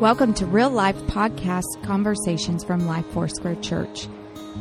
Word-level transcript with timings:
Welcome 0.00 0.32
to 0.36 0.46
Real 0.46 0.70
Life 0.70 0.96
Podcast 1.08 1.82
Conversations 1.82 2.64
from 2.64 2.86
Life 2.86 3.04
Foursquare 3.08 3.56
Church. 3.56 4.08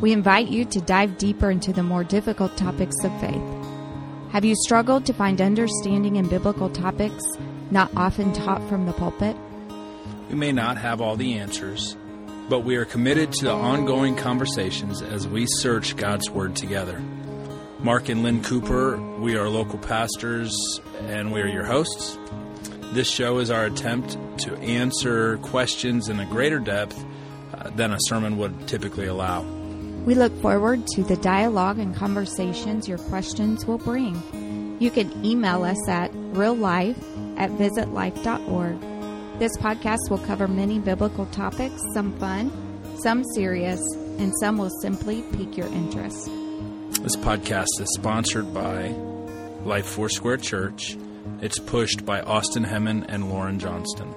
We 0.02 0.12
invite 0.12 0.50
you 0.50 0.66
to 0.66 0.82
dive 0.82 1.18
deeper 1.18 1.50
into 1.50 1.72
the 1.72 1.82
more 1.82 2.04
difficult 2.04 2.58
topics 2.58 2.98
of 3.06 3.22
faith. 3.22 3.42
Have 4.34 4.44
you 4.44 4.54
struggled 4.54 5.06
to 5.06 5.14
find 5.14 5.40
understanding 5.40 6.18
in 6.18 6.28
biblical 6.28 6.70
topics 6.70 7.24
not 7.72 7.90
often 7.96 8.34
taught 8.34 8.68
from 8.68 8.86
the 8.86 8.92
pulpit? 8.92 9.38
We 10.28 10.36
may 10.36 10.52
not 10.52 10.78
have 10.78 11.00
all 11.00 11.16
the 11.16 11.36
answers, 11.36 11.96
but 12.50 12.66
we 12.66 12.76
are 12.76 12.84
committed 12.84 13.32
to 13.36 13.46
the 13.46 13.54
ongoing 13.54 14.18
conversations 14.18 15.02
as 15.02 15.26
we 15.26 15.46
search 15.48 15.96
God's 15.96 16.30
Word 16.30 16.58
together. 16.58 17.00
Mark 17.80 18.10
and 18.10 18.24
Lynn 18.24 18.44
Cooper, 18.44 18.98
we 19.20 19.38
are 19.38 19.48
local 19.48 19.80
pastors 19.80 20.54
and 21.04 21.32
we 21.32 21.40
are 21.40 21.48
your 21.48 21.66
hosts. 21.66 22.18
This 22.92 23.10
show 23.10 23.38
is 23.38 23.50
our 23.50 23.64
attempt 23.64 24.18
to 24.40 24.56
answer 24.58 25.38
questions 25.38 26.10
in 26.10 26.20
a 26.20 26.26
greater 26.26 26.60
depth 26.60 27.04
uh, 27.54 27.70
than 27.72 27.92
a 27.92 27.98
sermon 28.02 28.38
would 28.38 28.68
typically 28.68 29.08
allow. 29.08 29.42
We 30.06 30.16
look 30.16 30.36
forward 30.42 30.88
to 30.96 31.04
the 31.04 31.18
dialogue 31.18 31.78
and 31.78 31.96
conversations 31.96 32.88
your 32.88 32.98
questions 32.98 33.66
will 33.66 33.78
bring. 33.78 34.78
You 34.80 34.92
can 34.92 35.26
email 35.26 35.64
us 35.64 35.90
at 35.90 36.12
reallife 36.34 36.98
at 37.38 37.52
visitlife.org. 37.52 39.40
This 39.40 39.56
podcast 39.58 40.10
will 40.10 40.20
cover 40.20 40.48
many 40.48 40.80
biblical 40.80 41.26
topics, 41.28 41.82
some 41.94 42.18
fun, 42.18 42.52
some 43.02 43.24
serious, 43.36 43.82
and 44.20 44.34
some 44.40 44.58
will 44.58 44.72
simply 44.82 45.22
pique 45.34 45.58
your 45.58 45.68
interest. 45.68 46.26
This 47.02 47.16
podcast 47.16 47.80
is 47.80 47.94
sponsored 47.94 48.54
by 48.54 48.90
Life 49.64 49.86
Foursquare 49.86 50.38
Church 50.38 50.98
it's 51.42 51.58
pushed 51.58 52.06
by 52.06 52.22
Austin 52.22 52.66
Hemon 52.66 53.06
and 53.08 53.30
Lauren 53.30 53.60
Johnston. 53.60 54.14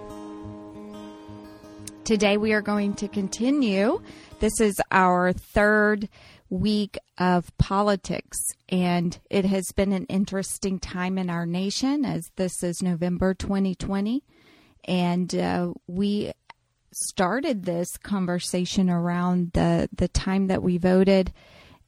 Today 2.04 2.36
we 2.36 2.52
are 2.52 2.62
going 2.62 2.94
to 2.94 3.06
continue. 3.06 4.02
This 4.40 4.60
is 4.60 4.74
our 4.90 5.32
third 5.32 6.08
week 6.50 6.98
of 7.16 7.56
politics, 7.58 8.38
and 8.68 9.16
it 9.30 9.44
has 9.44 9.70
been 9.76 9.92
an 9.92 10.06
interesting 10.06 10.80
time 10.80 11.16
in 11.16 11.30
our 11.30 11.46
nation 11.46 12.04
as 12.04 12.28
this 12.34 12.64
is 12.64 12.82
November 12.82 13.34
2020. 13.34 14.24
And 14.84 15.32
uh, 15.32 15.74
we 15.86 16.32
started 16.92 17.64
this 17.64 17.96
conversation 17.98 18.90
around 18.90 19.52
the, 19.52 19.88
the 19.92 20.08
time 20.08 20.48
that 20.48 20.60
we 20.60 20.78
voted 20.78 21.32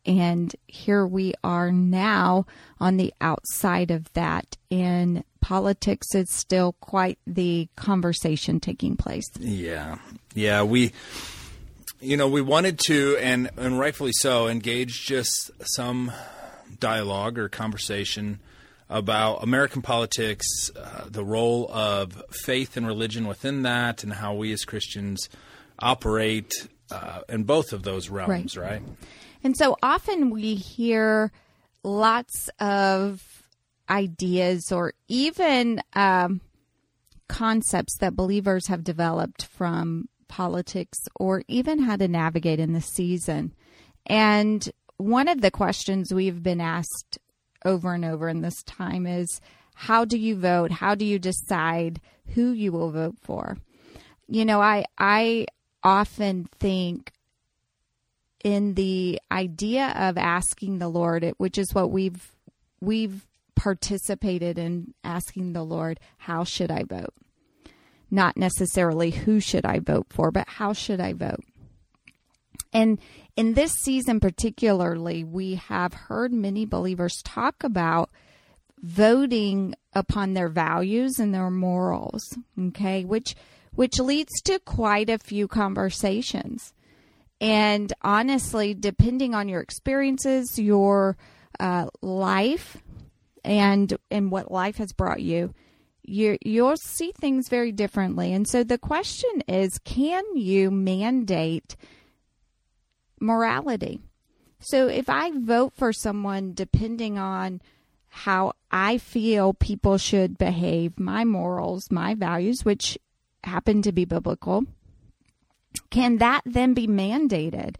and 0.06 0.54
here 0.66 1.06
we 1.06 1.34
are 1.42 1.72
now 1.72 2.46
on 2.78 2.96
the 2.96 3.14
outside 3.20 3.90
of 3.90 4.12
that. 4.12 4.56
And 4.70 5.24
politics 5.44 6.14
is 6.14 6.30
still 6.30 6.72
quite 6.80 7.18
the 7.26 7.68
conversation 7.76 8.58
taking 8.60 8.96
place. 8.96 9.26
Yeah. 9.38 9.98
Yeah. 10.34 10.62
We, 10.62 10.92
you 12.00 12.16
know, 12.16 12.28
we 12.28 12.40
wanted 12.40 12.78
to, 12.86 13.18
and, 13.18 13.50
and 13.58 13.78
rightfully 13.78 14.12
so, 14.14 14.48
engage 14.48 15.04
just 15.04 15.50
some 15.60 16.10
dialogue 16.80 17.38
or 17.38 17.50
conversation 17.50 18.40
about 18.88 19.42
American 19.42 19.82
politics, 19.82 20.46
uh, 20.82 21.04
the 21.10 21.22
role 21.22 21.70
of 21.70 22.22
faith 22.30 22.78
and 22.78 22.86
religion 22.86 23.26
within 23.26 23.64
that, 23.64 24.02
and 24.02 24.14
how 24.14 24.32
we 24.32 24.50
as 24.50 24.64
Christians 24.64 25.28
operate 25.78 26.54
uh, 26.90 27.20
in 27.28 27.44
both 27.44 27.74
of 27.74 27.82
those 27.82 28.08
realms, 28.08 28.56
right? 28.56 28.80
right? 28.80 28.82
And 29.42 29.54
so 29.58 29.76
often 29.82 30.30
we 30.30 30.54
hear 30.54 31.32
lots 31.82 32.48
of 32.60 33.33
ideas 33.88 34.72
or 34.72 34.92
even 35.08 35.82
um, 35.94 36.40
concepts 37.28 37.96
that 37.98 38.16
believers 38.16 38.66
have 38.68 38.84
developed 38.84 39.44
from 39.46 40.08
politics 40.28 40.98
or 41.16 41.42
even 41.48 41.80
how 41.80 41.96
to 41.96 42.08
navigate 42.08 42.60
in 42.60 42.72
the 42.72 42.80
season. 42.80 43.52
And 44.06 44.68
one 44.96 45.28
of 45.28 45.40
the 45.40 45.50
questions 45.50 46.12
we've 46.12 46.42
been 46.42 46.60
asked 46.60 47.18
over 47.64 47.94
and 47.94 48.04
over 48.04 48.28
in 48.28 48.42
this 48.42 48.62
time 48.64 49.06
is 49.06 49.40
how 49.74 50.04
do 50.04 50.18
you 50.18 50.36
vote? 50.36 50.70
How 50.70 50.94
do 50.94 51.04
you 51.04 51.18
decide 51.18 52.00
who 52.34 52.52
you 52.52 52.72
will 52.72 52.90
vote 52.90 53.16
for? 53.20 53.56
You 54.28 54.44
know, 54.44 54.60
I 54.60 54.84
I 54.96 55.46
often 55.82 56.48
think 56.58 57.12
in 58.42 58.74
the 58.74 59.20
idea 59.32 59.92
of 59.96 60.16
asking 60.16 60.78
the 60.78 60.88
Lord, 60.88 61.32
which 61.38 61.58
is 61.58 61.74
what 61.74 61.90
we've 61.90 62.30
we've 62.80 63.26
participated 63.56 64.58
in 64.58 64.94
asking 65.02 65.52
the 65.52 65.64
Lord, 65.64 66.00
how 66.18 66.44
should 66.44 66.70
I 66.70 66.84
vote? 66.84 67.14
Not 68.10 68.36
necessarily 68.36 69.10
who 69.10 69.40
should 69.40 69.64
I 69.64 69.78
vote 69.78 70.06
for, 70.10 70.30
but 70.30 70.48
how 70.48 70.72
should 70.72 71.00
I 71.00 71.12
vote? 71.12 71.44
And 72.72 72.98
in 73.36 73.54
this 73.54 73.72
season 73.72 74.20
particularly, 74.20 75.24
we 75.24 75.54
have 75.54 75.94
heard 75.94 76.32
many 76.32 76.66
believers 76.66 77.22
talk 77.24 77.62
about 77.62 78.10
voting 78.82 79.74
upon 79.94 80.34
their 80.34 80.48
values 80.48 81.18
and 81.18 81.32
their 81.32 81.50
morals, 81.50 82.22
okay, 82.58 83.04
which 83.04 83.34
which 83.74 83.98
leads 83.98 84.40
to 84.42 84.60
quite 84.60 85.10
a 85.10 85.18
few 85.18 85.48
conversations. 85.48 86.74
And 87.40 87.92
honestly, 88.02 88.72
depending 88.72 89.34
on 89.34 89.48
your 89.48 89.60
experiences, 89.60 90.58
your 90.58 91.16
uh, 91.58 91.86
life, 92.00 92.76
and 93.44 93.96
and 94.10 94.30
what 94.30 94.50
life 94.50 94.76
has 94.76 94.92
brought 94.92 95.20
you, 95.20 95.54
you 96.02 96.38
you'll 96.44 96.76
see 96.76 97.12
things 97.12 97.48
very 97.48 97.72
differently. 97.72 98.32
And 98.32 98.48
so 98.48 98.64
the 98.64 98.78
question 98.78 99.42
is, 99.46 99.78
can 99.78 100.24
you 100.36 100.70
mandate 100.70 101.76
morality? 103.20 104.00
So 104.60 104.88
if 104.88 105.08
I 105.10 105.30
vote 105.34 105.74
for 105.74 105.92
someone 105.92 106.54
depending 106.54 107.18
on 107.18 107.60
how 108.08 108.52
I 108.70 108.98
feel 108.98 109.52
people 109.54 109.98
should 109.98 110.38
behave, 110.38 110.98
my 110.98 111.24
morals, 111.24 111.90
my 111.90 112.14
values, 112.14 112.64
which 112.64 112.96
happen 113.42 113.82
to 113.82 113.92
be 113.92 114.04
biblical, 114.04 114.64
can 115.90 116.18
that 116.18 116.42
then 116.46 116.74
be 116.74 116.86
mandated? 116.86 117.76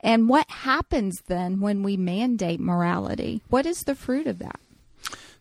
And 0.00 0.28
what 0.28 0.50
happens 0.50 1.22
then 1.28 1.60
when 1.60 1.82
we 1.82 1.96
mandate 1.96 2.60
morality? 2.60 3.42
What 3.48 3.64
is 3.66 3.84
the 3.84 3.94
fruit 3.94 4.26
of 4.26 4.38
that? 4.38 4.60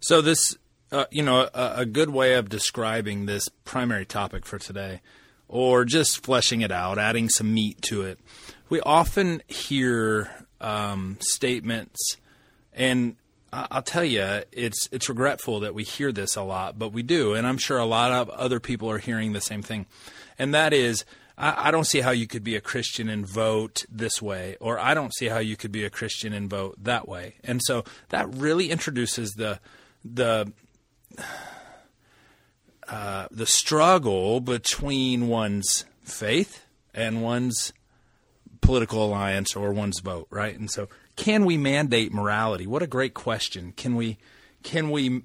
So, 0.03 0.19
this, 0.19 0.57
uh, 0.91 1.05
you 1.11 1.23
know, 1.23 1.47
a, 1.53 1.73
a, 1.77 1.85
good 1.85 2.09
way 2.09 2.33
of 2.33 2.49
describing 2.49 3.25
this 3.25 3.47
primary 3.63 4.05
topic 4.05 4.45
for 4.45 4.59
today, 4.59 4.99
or 5.47 5.85
just 5.85 6.25
fleshing 6.25 6.59
it 6.59 6.73
out, 6.73 6.97
adding 6.97 7.29
some 7.29 7.53
meat 7.53 7.81
to 7.83 8.01
it, 8.01 8.19
we 8.67 8.81
often 8.81 9.41
hear 9.47 10.45
um, 10.59 11.15
statements, 11.21 12.17
and 12.73 13.15
I'll 13.53 13.81
tell 13.81 14.03
you, 14.03 14.41
it's 14.51 14.89
it's 14.91 15.07
regretful 15.07 15.61
that 15.61 15.73
we 15.73 15.85
hear 15.85 16.11
this 16.11 16.35
a 16.35 16.43
lot, 16.43 16.77
but 16.77 16.91
we 16.91 17.01
do, 17.01 17.33
and 17.33 17.47
I'm 17.47 17.57
sure 17.57 17.77
a 17.77 17.85
lot 17.85 18.11
of 18.11 18.29
other 18.31 18.59
people 18.59 18.91
are 18.91 18.97
hearing 18.97 19.31
the 19.31 19.39
same 19.39 19.61
thing, 19.61 19.85
and 20.37 20.53
that 20.53 20.73
is 20.73 21.05
I, 21.37 21.69
I 21.69 21.71
don't 21.71 21.85
see 21.85 22.01
how 22.01 22.11
you 22.11 22.27
could 22.27 22.43
be 22.43 22.57
a 22.57 22.61
Christian 22.61 23.07
and 23.07 23.25
vote 23.25 23.85
this 23.89 24.21
way, 24.21 24.57
or 24.59 24.77
I 24.79 24.95
don't 24.95 25.15
see 25.15 25.27
how 25.27 25.39
you 25.39 25.55
could 25.55 25.71
be 25.71 25.85
a 25.85 25.89
Christian 25.89 26.33
and 26.33 26.49
vote 26.49 26.75
that 26.83 27.07
way. 27.07 27.35
And 27.41 27.61
so 27.63 27.85
that 28.09 28.27
really 28.35 28.69
introduces 28.69 29.31
the 29.35 29.61
the 30.03 30.51
uh, 32.87 33.27
the 33.31 33.45
struggle 33.45 34.39
between 34.39 35.27
one's 35.27 35.85
faith 36.03 36.65
and 36.93 37.21
one's 37.21 37.73
political 38.61 39.05
alliance 39.05 39.55
or 39.55 39.71
one's 39.73 39.99
vote, 39.99 40.27
right? 40.29 40.57
And 40.57 40.69
so, 40.69 40.89
can 41.15 41.45
we 41.45 41.57
mandate 41.57 42.13
morality? 42.13 42.67
What 42.67 42.83
a 42.83 42.87
great 42.87 43.13
question. 43.13 43.73
Can 43.75 43.95
we? 43.95 44.17
Can 44.63 44.91
we? 44.91 45.23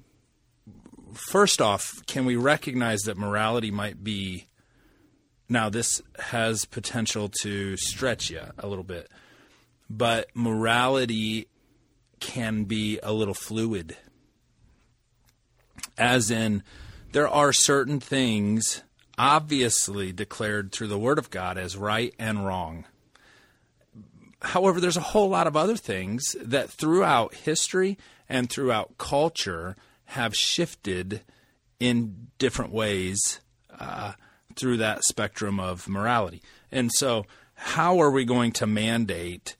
First 1.13 1.59
off, 1.61 2.05
can 2.05 2.25
we 2.25 2.35
recognize 2.35 3.01
that 3.01 3.17
morality 3.17 3.71
might 3.71 4.03
be 4.03 4.45
now, 5.51 5.69
this 5.69 6.01
has 6.19 6.65
potential 6.65 7.27
to 7.41 7.75
stretch 7.75 8.29
you 8.29 8.41
a 8.59 8.67
little 8.67 8.83
bit, 8.83 9.09
but 9.89 10.29
morality 10.35 11.47
can 12.19 12.65
be 12.65 12.99
a 13.01 13.11
little 13.11 13.33
fluid. 13.33 13.97
As 15.99 16.31
in, 16.31 16.63
there 17.11 17.27
are 17.27 17.53
certain 17.53 17.99
things 17.99 18.83
obviously 19.17 20.11
declared 20.11 20.71
through 20.71 20.87
the 20.87 20.97
Word 20.97 21.19
of 21.19 21.29
God 21.29 21.57
as 21.57 21.77
right 21.77 22.13
and 22.17 22.45
wrong. 22.45 22.85
However, 24.41 24.79
there's 24.79 24.97
a 24.97 25.01
whole 25.01 25.29
lot 25.29 25.45
of 25.45 25.57
other 25.57 25.75
things 25.75 26.35
that 26.41 26.69
throughout 26.69 27.35
history 27.35 27.97
and 28.27 28.49
throughout 28.49 28.97
culture 28.97 29.75
have 30.05 30.35
shifted 30.35 31.21
in 31.79 32.27
different 32.37 32.71
ways. 32.71 33.41
Uh, 33.77 34.13
through 34.59 34.77
that 34.77 35.03
spectrum 35.03 35.59
of 35.59 35.87
morality. 35.87 36.41
And 36.71 36.91
so, 36.91 37.25
how 37.55 37.99
are 37.99 38.11
we 38.11 38.25
going 38.25 38.51
to 38.53 38.67
mandate 38.67 39.55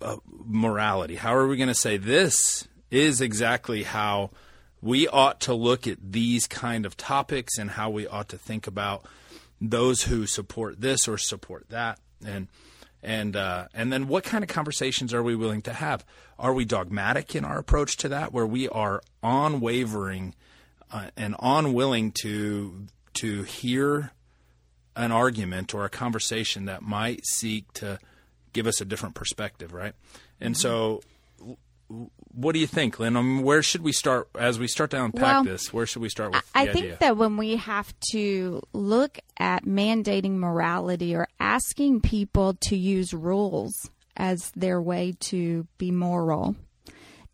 uh, 0.00 0.16
morality? 0.26 1.16
How 1.16 1.34
are 1.34 1.46
we 1.46 1.56
going 1.56 1.68
to 1.68 1.74
say 1.74 1.96
this 1.96 2.66
is 2.90 3.20
exactly 3.20 3.82
how 3.82 4.30
we 4.86 5.08
ought 5.08 5.40
to 5.40 5.54
look 5.54 5.86
at 5.86 5.98
these 6.12 6.46
kind 6.46 6.86
of 6.86 6.96
topics 6.96 7.58
and 7.58 7.72
how 7.72 7.90
we 7.90 8.06
ought 8.06 8.28
to 8.28 8.38
think 8.38 8.66
about 8.66 9.04
those 9.60 10.04
who 10.04 10.26
support 10.26 10.80
this 10.80 11.08
or 11.08 11.18
support 11.18 11.68
that, 11.70 11.98
and 12.24 12.48
and 13.02 13.36
uh, 13.36 13.66
and 13.74 13.92
then 13.92 14.06
what 14.06 14.24
kind 14.24 14.44
of 14.44 14.48
conversations 14.48 15.12
are 15.12 15.22
we 15.22 15.34
willing 15.34 15.62
to 15.62 15.72
have? 15.72 16.04
Are 16.38 16.52
we 16.52 16.64
dogmatic 16.64 17.34
in 17.34 17.44
our 17.44 17.58
approach 17.58 17.96
to 17.98 18.08
that, 18.10 18.32
where 18.32 18.46
we 18.46 18.68
are 18.68 19.02
unwavering 19.22 20.34
uh, 20.92 21.08
and 21.16 21.34
unwilling 21.40 22.12
to 22.22 22.86
to 23.14 23.42
hear 23.42 24.12
an 24.94 25.12
argument 25.12 25.74
or 25.74 25.84
a 25.84 25.90
conversation 25.90 26.66
that 26.66 26.82
might 26.82 27.26
seek 27.26 27.72
to 27.74 27.98
give 28.52 28.66
us 28.66 28.80
a 28.80 28.84
different 28.84 29.14
perspective, 29.14 29.72
right? 29.72 29.94
And 30.40 30.54
mm-hmm. 30.54 30.60
so 30.60 31.00
what 31.88 32.52
do 32.52 32.58
you 32.58 32.66
think, 32.66 32.98
Lynn? 32.98 33.16
I 33.16 33.22
mean, 33.22 33.42
where 33.42 33.62
should 33.62 33.82
we 33.82 33.92
start 33.92 34.28
as 34.38 34.58
we 34.58 34.68
start 34.68 34.90
to 34.90 35.02
unpack 35.02 35.22
well, 35.22 35.44
this? 35.44 35.72
Where 35.72 35.86
should 35.86 36.02
we 36.02 36.08
start 36.08 36.32
with? 36.32 36.42
I 36.54 36.66
think 36.66 36.84
idea? 36.84 36.96
that 37.00 37.16
when 37.16 37.36
we 37.36 37.56
have 37.56 37.94
to 38.12 38.62
look 38.72 39.18
at 39.38 39.64
mandating 39.64 40.32
morality 40.32 41.14
or 41.14 41.28
asking 41.40 42.00
people 42.00 42.54
to 42.62 42.76
use 42.76 43.14
rules 43.14 43.90
as 44.16 44.50
their 44.52 44.80
way 44.80 45.14
to 45.20 45.66
be 45.78 45.90
moral, 45.90 46.56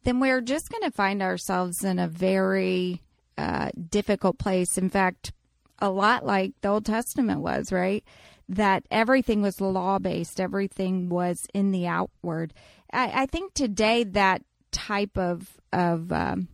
then 0.04 0.20
we're 0.20 0.40
just 0.40 0.70
going 0.70 0.82
to 0.82 0.96
find 0.96 1.22
ourselves 1.22 1.84
in 1.84 1.98
a 1.98 2.08
very 2.08 3.02
uh, 3.38 3.70
difficult 3.90 4.38
place. 4.38 4.76
In 4.76 4.90
fact, 4.90 5.32
a 5.78 5.90
lot 5.90 6.24
like 6.24 6.52
the 6.60 6.68
Old 6.68 6.86
Testament 6.86 7.40
was, 7.40 7.72
right? 7.72 8.04
That 8.48 8.84
everything 8.90 9.42
was 9.42 9.60
law 9.60 9.98
based, 9.98 10.40
everything 10.40 11.08
was 11.08 11.46
in 11.54 11.70
the 11.70 11.86
outward. 11.86 12.52
I, 12.92 13.22
I 13.22 13.26
think 13.26 13.54
today 13.54 14.04
that 14.04 14.42
type 14.70 15.16
of 15.16 15.58
of 15.72 16.12
um, 16.12 16.48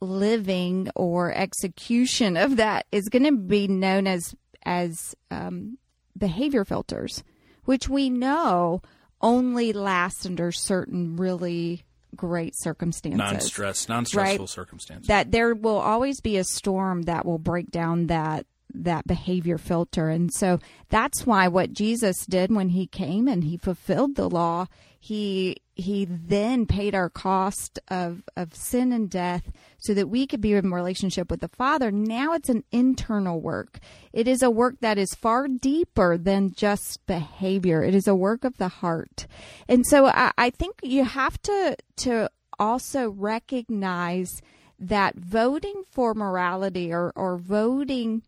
living 0.00 0.90
or 0.94 1.32
execution 1.32 2.36
of 2.36 2.56
that 2.56 2.86
is 2.92 3.08
going 3.08 3.24
to 3.24 3.32
be 3.32 3.68
known 3.68 4.06
as 4.06 4.34
as 4.64 5.14
um, 5.30 5.78
behavior 6.16 6.64
filters, 6.64 7.22
which 7.64 7.88
we 7.88 8.10
know 8.10 8.82
only 9.20 9.72
last 9.72 10.24
under 10.26 10.50
certain 10.52 11.16
really 11.16 11.84
great 12.16 12.54
circumstances. 12.58 13.18
Non-stress, 13.18 13.88
non-stressful 13.88 14.44
right? 14.44 14.48
circumstances. 14.48 15.06
That 15.06 15.30
there 15.30 15.54
will 15.54 15.78
always 15.78 16.20
be 16.20 16.36
a 16.36 16.44
storm 16.44 17.02
that 17.02 17.24
will 17.24 17.38
break 17.38 17.70
down 17.70 18.06
that 18.08 18.46
that 18.72 19.06
behavior 19.06 19.58
filter. 19.58 20.08
And 20.08 20.32
so 20.32 20.60
that's 20.90 21.26
why 21.26 21.48
what 21.48 21.72
Jesus 21.72 22.24
did 22.24 22.54
when 22.54 22.68
he 22.70 22.86
came 22.86 23.26
and 23.26 23.42
he 23.42 23.56
fulfilled 23.56 24.14
the 24.14 24.30
law, 24.30 24.66
he 25.02 25.56
he 25.74 26.04
then 26.04 26.66
paid 26.66 26.94
our 26.94 27.08
cost 27.08 27.78
of, 27.88 28.22
of 28.36 28.54
sin 28.54 28.92
and 28.92 29.08
death 29.08 29.50
so 29.78 29.94
that 29.94 30.10
we 30.10 30.26
could 30.26 30.42
be 30.42 30.52
in 30.52 30.70
relationship 30.70 31.30
with 31.30 31.40
the 31.40 31.48
Father. 31.48 31.90
Now 31.90 32.34
it's 32.34 32.50
an 32.50 32.64
internal 32.70 33.40
work. 33.40 33.78
It 34.12 34.28
is 34.28 34.42
a 34.42 34.50
work 34.50 34.74
that 34.80 34.98
is 34.98 35.14
far 35.14 35.48
deeper 35.48 36.18
than 36.18 36.52
just 36.52 37.06
behavior. 37.06 37.82
It 37.82 37.94
is 37.94 38.06
a 38.06 38.14
work 38.14 38.44
of 38.44 38.58
the 38.58 38.68
heart. 38.68 39.26
And 39.68 39.86
so 39.86 40.06
I, 40.06 40.32
I 40.36 40.50
think 40.50 40.80
you 40.82 41.04
have 41.04 41.40
to 41.42 41.76
to 41.96 42.30
also 42.58 43.08
recognize 43.08 44.42
that 44.78 45.16
voting 45.16 45.82
for 45.90 46.12
morality 46.12 46.92
or, 46.92 47.10
or 47.16 47.38
voting 47.38 48.22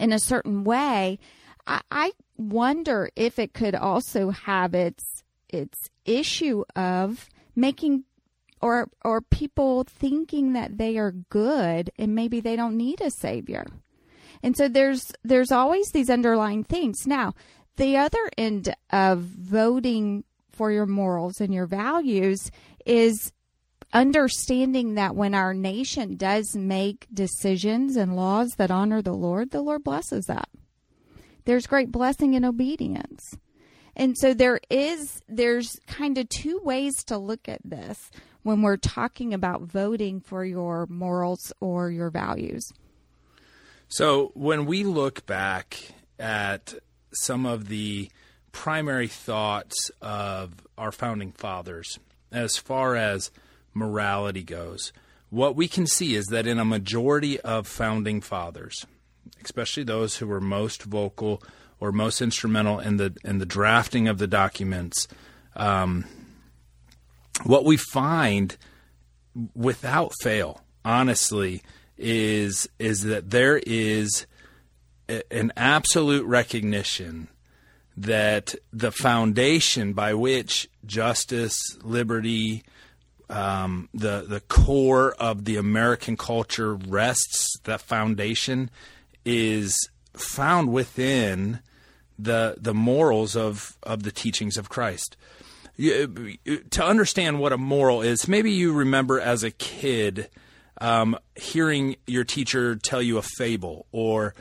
in 0.00 0.12
a 0.12 0.18
certain 0.18 0.64
way, 0.64 1.18
I, 1.66 1.82
I 1.90 2.12
wonder 2.38 3.10
if 3.16 3.38
it 3.38 3.52
could 3.52 3.74
also 3.74 4.30
have 4.30 4.74
its 4.74 5.23
its 5.54 5.90
issue 6.04 6.64
of 6.76 7.28
making 7.56 8.04
or 8.60 8.88
or 9.04 9.20
people 9.20 9.84
thinking 9.84 10.52
that 10.54 10.78
they 10.78 10.96
are 10.96 11.12
good 11.12 11.90
and 11.98 12.14
maybe 12.14 12.40
they 12.40 12.56
don't 12.56 12.76
need 12.76 13.00
a 13.00 13.10
savior. 13.10 13.64
And 14.42 14.56
so 14.56 14.68
there's 14.68 15.12
there's 15.22 15.52
always 15.52 15.90
these 15.90 16.10
underlying 16.10 16.64
things. 16.64 17.06
Now, 17.06 17.34
the 17.76 17.96
other 17.96 18.30
end 18.36 18.74
of 18.90 19.20
voting 19.20 20.24
for 20.50 20.70
your 20.70 20.86
morals 20.86 21.40
and 21.40 21.52
your 21.52 21.66
values 21.66 22.50
is 22.86 23.32
understanding 23.92 24.94
that 24.94 25.14
when 25.14 25.34
our 25.34 25.54
nation 25.54 26.16
does 26.16 26.56
make 26.56 27.06
decisions 27.12 27.96
and 27.96 28.16
laws 28.16 28.50
that 28.56 28.70
honor 28.70 29.00
the 29.00 29.14
Lord, 29.14 29.50
the 29.50 29.62
Lord 29.62 29.84
blesses 29.84 30.26
that. 30.26 30.48
There's 31.44 31.66
great 31.66 31.92
blessing 31.92 32.34
in 32.34 32.44
obedience. 32.44 33.36
And 33.96 34.16
so 34.18 34.34
there 34.34 34.60
is 34.70 35.22
there's 35.28 35.78
kind 35.86 36.18
of 36.18 36.28
two 36.28 36.60
ways 36.64 37.04
to 37.04 37.18
look 37.18 37.48
at 37.48 37.60
this 37.64 38.10
when 38.42 38.62
we're 38.62 38.76
talking 38.76 39.32
about 39.32 39.62
voting 39.62 40.20
for 40.20 40.44
your 40.44 40.86
morals 40.86 41.52
or 41.60 41.90
your 41.90 42.10
values. 42.10 42.72
So 43.88 44.32
when 44.34 44.66
we 44.66 44.84
look 44.84 45.26
back 45.26 45.78
at 46.18 46.74
some 47.12 47.46
of 47.46 47.68
the 47.68 48.10
primary 48.52 49.08
thoughts 49.08 49.90
of 50.00 50.66
our 50.76 50.92
founding 50.92 51.32
fathers 51.32 51.98
as 52.32 52.56
far 52.56 52.96
as 52.96 53.30
morality 53.72 54.42
goes, 54.42 54.92
what 55.30 55.56
we 55.56 55.68
can 55.68 55.86
see 55.86 56.14
is 56.14 56.26
that 56.26 56.46
in 56.46 56.58
a 56.58 56.64
majority 56.64 57.40
of 57.40 57.66
founding 57.66 58.20
fathers, 58.20 58.86
especially 59.44 59.84
those 59.84 60.16
who 60.16 60.26
were 60.26 60.40
most 60.40 60.82
vocal 60.82 61.42
or 61.80 61.92
most 61.92 62.22
instrumental 62.22 62.78
in 62.78 62.96
the 62.96 63.16
in 63.24 63.38
the 63.38 63.46
drafting 63.46 64.08
of 64.08 64.18
the 64.18 64.26
documents, 64.26 65.08
um, 65.56 66.04
what 67.44 67.64
we 67.64 67.76
find 67.76 68.56
without 69.54 70.12
fail, 70.22 70.62
honestly, 70.84 71.62
is 71.98 72.68
is 72.78 73.02
that 73.02 73.30
there 73.30 73.60
is 73.66 74.26
a, 75.08 75.22
an 75.32 75.52
absolute 75.56 76.24
recognition 76.26 77.28
that 77.96 78.54
the 78.72 78.90
foundation 78.90 79.92
by 79.92 80.14
which 80.14 80.68
justice, 80.84 81.56
liberty, 81.82 82.64
um, 83.28 83.88
the 83.94 84.24
the 84.28 84.40
core 84.40 85.12
of 85.14 85.44
the 85.44 85.56
American 85.56 86.16
culture 86.16 86.74
rests. 86.74 87.58
That 87.64 87.80
foundation 87.80 88.70
is 89.24 89.76
found 90.14 90.72
within 90.72 91.60
the 92.18 92.56
the 92.58 92.74
morals 92.74 93.36
of 93.36 93.76
of 93.82 94.02
the 94.02 94.12
teachings 94.12 94.56
of 94.56 94.68
Christ. 94.68 95.16
You, 95.76 96.36
to 96.70 96.84
understand 96.84 97.40
what 97.40 97.52
a 97.52 97.58
moral 97.58 98.00
is, 98.00 98.28
maybe 98.28 98.52
you 98.52 98.72
remember 98.72 99.20
as 99.20 99.42
a 99.42 99.50
kid 99.50 100.30
um, 100.80 101.18
hearing 101.34 101.96
your 102.06 102.22
teacher 102.22 102.76
tell 102.76 103.02
you 103.02 103.18
a 103.18 103.22
fable 103.22 103.86
or 103.90 104.34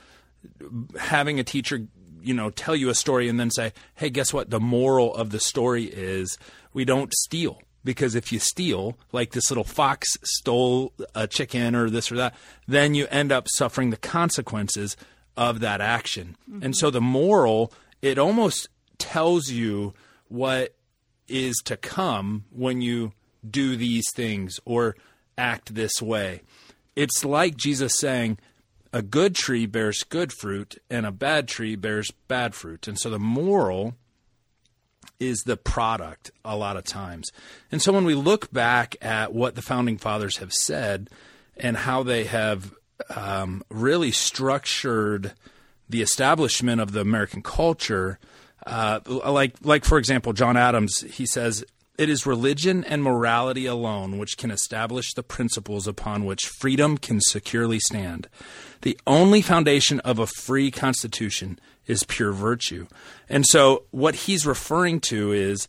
having 0.99 1.39
a 1.39 1.43
teacher 1.43 1.87
you 2.21 2.33
know 2.33 2.51
tell 2.51 2.75
you 2.75 2.89
a 2.89 2.95
story 2.95 3.27
and 3.29 3.39
then 3.39 3.49
say 3.49 3.73
hey 3.95 4.09
guess 4.09 4.31
what 4.31 4.49
the 4.49 4.59
moral 4.59 5.13
of 5.15 5.31
the 5.31 5.39
story 5.39 5.85
is 5.85 6.37
we 6.73 6.85
don't 6.85 7.11
steal 7.13 7.59
because 7.83 8.15
if 8.15 8.31
you 8.31 8.39
steal, 8.39 8.97
like 9.11 9.31
this 9.31 9.49
little 9.51 9.63
fox 9.63 10.17
stole 10.23 10.93
a 11.13 11.27
chicken 11.27 11.75
or 11.75 11.89
this 11.89 12.11
or 12.11 12.15
that, 12.15 12.35
then 12.67 12.93
you 12.93 13.07
end 13.07 13.31
up 13.31 13.47
suffering 13.49 13.89
the 13.89 13.97
consequences 13.97 14.95
of 15.35 15.59
that 15.61 15.81
action. 15.81 16.35
Mm-hmm. 16.49 16.63
And 16.63 16.75
so 16.75 16.89
the 16.89 17.01
moral, 17.01 17.71
it 18.01 18.17
almost 18.17 18.69
tells 18.97 19.49
you 19.49 19.93
what 20.27 20.75
is 21.27 21.55
to 21.65 21.77
come 21.77 22.45
when 22.51 22.81
you 22.81 23.13
do 23.49 23.75
these 23.75 24.05
things 24.15 24.59
or 24.65 24.95
act 25.37 25.75
this 25.75 26.01
way. 26.01 26.41
It's 26.95 27.25
like 27.25 27.57
Jesus 27.57 27.97
saying, 27.97 28.37
a 28.91 29.01
good 29.01 29.35
tree 29.35 29.65
bears 29.65 30.03
good 30.03 30.31
fruit 30.31 30.77
and 30.89 31.05
a 31.05 31.11
bad 31.11 31.47
tree 31.47 31.75
bears 31.75 32.11
bad 32.27 32.53
fruit. 32.53 32.87
And 32.87 32.99
so 32.99 33.09
the 33.09 33.19
moral 33.19 33.95
is 35.19 35.39
the 35.45 35.57
product 35.57 36.31
a 36.45 36.55
lot 36.55 36.77
of 36.77 36.83
times. 36.83 37.31
And 37.71 37.81
so 37.81 37.91
when 37.91 38.05
we 38.05 38.13
look 38.13 38.51
back 38.53 38.95
at 39.01 39.33
what 39.33 39.55
the 39.55 39.61
founding 39.61 39.97
fathers 39.97 40.37
have 40.37 40.53
said 40.53 41.09
and 41.57 41.77
how 41.77 42.03
they 42.03 42.25
have 42.25 42.73
um, 43.15 43.63
really 43.69 44.11
structured 44.11 45.33
the 45.89 46.01
establishment 46.01 46.81
of 46.81 46.91
the 46.91 47.01
American 47.01 47.41
culture, 47.41 48.19
uh, 48.65 48.99
like 49.05 49.55
like 49.61 49.85
for 49.85 49.97
example, 49.97 50.33
John 50.33 50.57
Adams, 50.57 51.01
he 51.01 51.25
says. 51.25 51.63
It 51.95 52.09
is 52.09 52.25
religion 52.25 52.83
and 52.83 53.03
morality 53.03 53.67
alone 53.67 54.17
which 54.17 54.35
can 54.35 54.49
establish 54.49 55.13
the 55.13 55.21
principles 55.21 55.87
upon 55.87 56.25
which 56.25 56.47
freedom 56.47 56.97
can 56.97 57.21
securely 57.21 57.77
stand. 57.77 58.27
The 58.81 58.99
only 59.05 59.43
foundation 59.43 59.99
of 59.99 60.17
a 60.17 60.25
free 60.25 60.71
constitution 60.71 61.59
is 61.85 62.03
pure 62.03 62.31
virtue. 62.31 62.87
And 63.29 63.45
so 63.45 63.83
what 63.91 64.15
he's 64.15 64.43
referring 64.45 65.01
to 65.01 65.33
is 65.33 65.67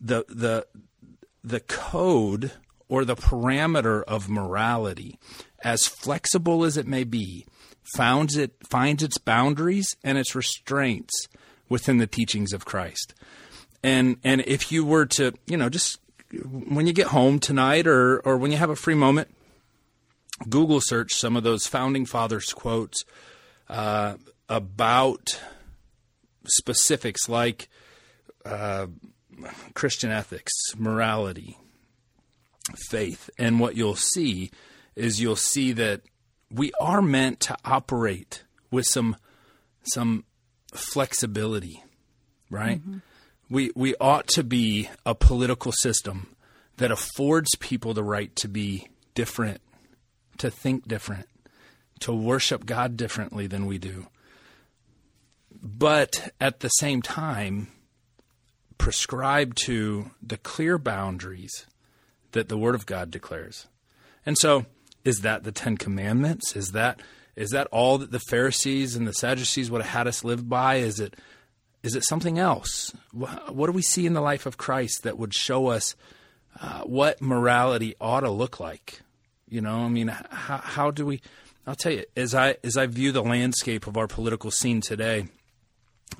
the 0.00 0.24
the 0.28 0.66
the 1.42 1.60
code 1.60 2.52
or 2.88 3.04
the 3.04 3.16
parameter 3.16 4.02
of 4.04 4.28
morality, 4.28 5.18
as 5.62 5.86
flexible 5.86 6.64
as 6.64 6.76
it 6.76 6.86
may 6.86 7.04
be, 7.04 7.46
finds 7.96 8.36
it 8.36 8.54
finds 8.68 9.02
its 9.02 9.18
boundaries 9.18 9.96
and 10.04 10.18
its 10.18 10.34
restraints 10.34 11.28
within 11.68 11.98
the 11.98 12.06
teachings 12.06 12.52
of 12.52 12.64
Christ. 12.64 13.14
And 13.82 14.18
and 14.24 14.42
if 14.46 14.72
you 14.72 14.84
were 14.84 15.06
to, 15.06 15.34
you 15.46 15.56
know, 15.56 15.68
just 15.68 15.98
when 16.32 16.86
you 16.86 16.92
get 16.92 17.08
home 17.08 17.38
tonight 17.38 17.86
or 17.86 18.20
or 18.20 18.36
when 18.36 18.50
you 18.50 18.58
have 18.58 18.70
a 18.70 18.76
free 18.76 18.94
moment, 18.94 19.28
Google 20.48 20.80
search 20.80 21.14
some 21.14 21.36
of 21.36 21.42
those 21.42 21.66
founding 21.66 22.06
fathers 22.06 22.52
quotes 22.52 23.04
uh, 23.68 24.14
about 24.48 25.40
specifics 26.46 27.28
like 27.28 27.68
uh, 28.44 28.86
Christian 29.74 30.10
ethics, 30.10 30.52
morality, 30.76 31.58
faith. 32.88 33.30
And 33.38 33.60
what 33.60 33.76
you'll 33.76 33.96
see 33.96 34.50
is 34.98 35.20
you'll 35.20 35.36
see 35.36 35.72
that 35.72 36.02
we 36.50 36.72
are 36.80 37.02
meant 37.02 37.40
to 37.40 37.56
operate 37.64 38.44
with 38.70 38.86
some 38.86 39.16
some 39.82 40.24
flexibility, 40.72 41.82
right? 42.50 42.80
Mm-hmm. 42.80 42.98
We 43.50 43.70
we 43.74 43.94
ought 44.00 44.26
to 44.28 44.44
be 44.44 44.90
a 45.06 45.14
political 45.14 45.72
system 45.72 46.34
that 46.76 46.90
affords 46.90 47.54
people 47.56 47.94
the 47.94 48.04
right 48.04 48.34
to 48.36 48.48
be 48.48 48.88
different, 49.14 49.60
to 50.38 50.50
think 50.50 50.86
different, 50.86 51.26
to 52.00 52.12
worship 52.12 52.66
God 52.66 52.96
differently 52.96 53.46
than 53.46 53.66
we 53.66 53.78
do. 53.78 54.06
But 55.60 56.32
at 56.40 56.60
the 56.60 56.68
same 56.68 57.02
time, 57.02 57.68
prescribe 58.76 59.56
to 59.56 60.10
the 60.22 60.36
clear 60.36 60.78
boundaries 60.78 61.66
that 62.32 62.48
the 62.48 62.58
Word 62.58 62.74
of 62.74 62.86
God 62.86 63.10
declares. 63.10 63.66
And 64.24 64.38
so, 64.38 64.66
is 65.08 65.20
that 65.20 65.42
the 65.42 65.52
Ten 65.52 65.76
Commandments? 65.76 66.54
Is 66.54 66.72
that 66.72 67.00
is 67.34 67.50
that 67.50 67.68
all 67.70 67.98
that 67.98 68.10
the 68.10 68.20
Pharisees 68.20 68.94
and 68.94 69.06
the 69.06 69.14
Sadducees 69.14 69.70
would 69.70 69.80
have 69.80 69.90
had 69.90 70.06
us 70.06 70.22
live 70.22 70.48
by? 70.48 70.76
Is 70.76 71.00
it 71.00 71.14
is 71.82 71.94
it 71.94 72.04
something 72.04 72.38
else? 72.38 72.92
What 73.12 73.66
do 73.66 73.72
we 73.72 73.82
see 73.82 74.04
in 74.04 74.12
the 74.12 74.20
life 74.20 74.44
of 74.46 74.58
Christ 74.58 75.04
that 75.04 75.18
would 75.18 75.32
show 75.32 75.68
us 75.68 75.96
uh, 76.60 76.80
what 76.82 77.22
morality 77.22 77.94
ought 78.00 78.20
to 78.20 78.30
look 78.30 78.60
like? 78.60 79.00
You 79.48 79.60
know, 79.60 79.78
I 79.84 79.88
mean, 79.88 80.08
how, 80.08 80.58
how 80.58 80.90
do 80.90 81.06
we? 81.06 81.22
I'll 81.66 81.74
tell 81.74 81.92
you, 81.92 82.04
as 82.16 82.34
I 82.34 82.56
as 82.62 82.76
I 82.76 82.86
view 82.86 83.12
the 83.12 83.22
landscape 83.22 83.86
of 83.86 83.96
our 83.96 84.08
political 84.08 84.50
scene 84.50 84.80
today, 84.80 85.28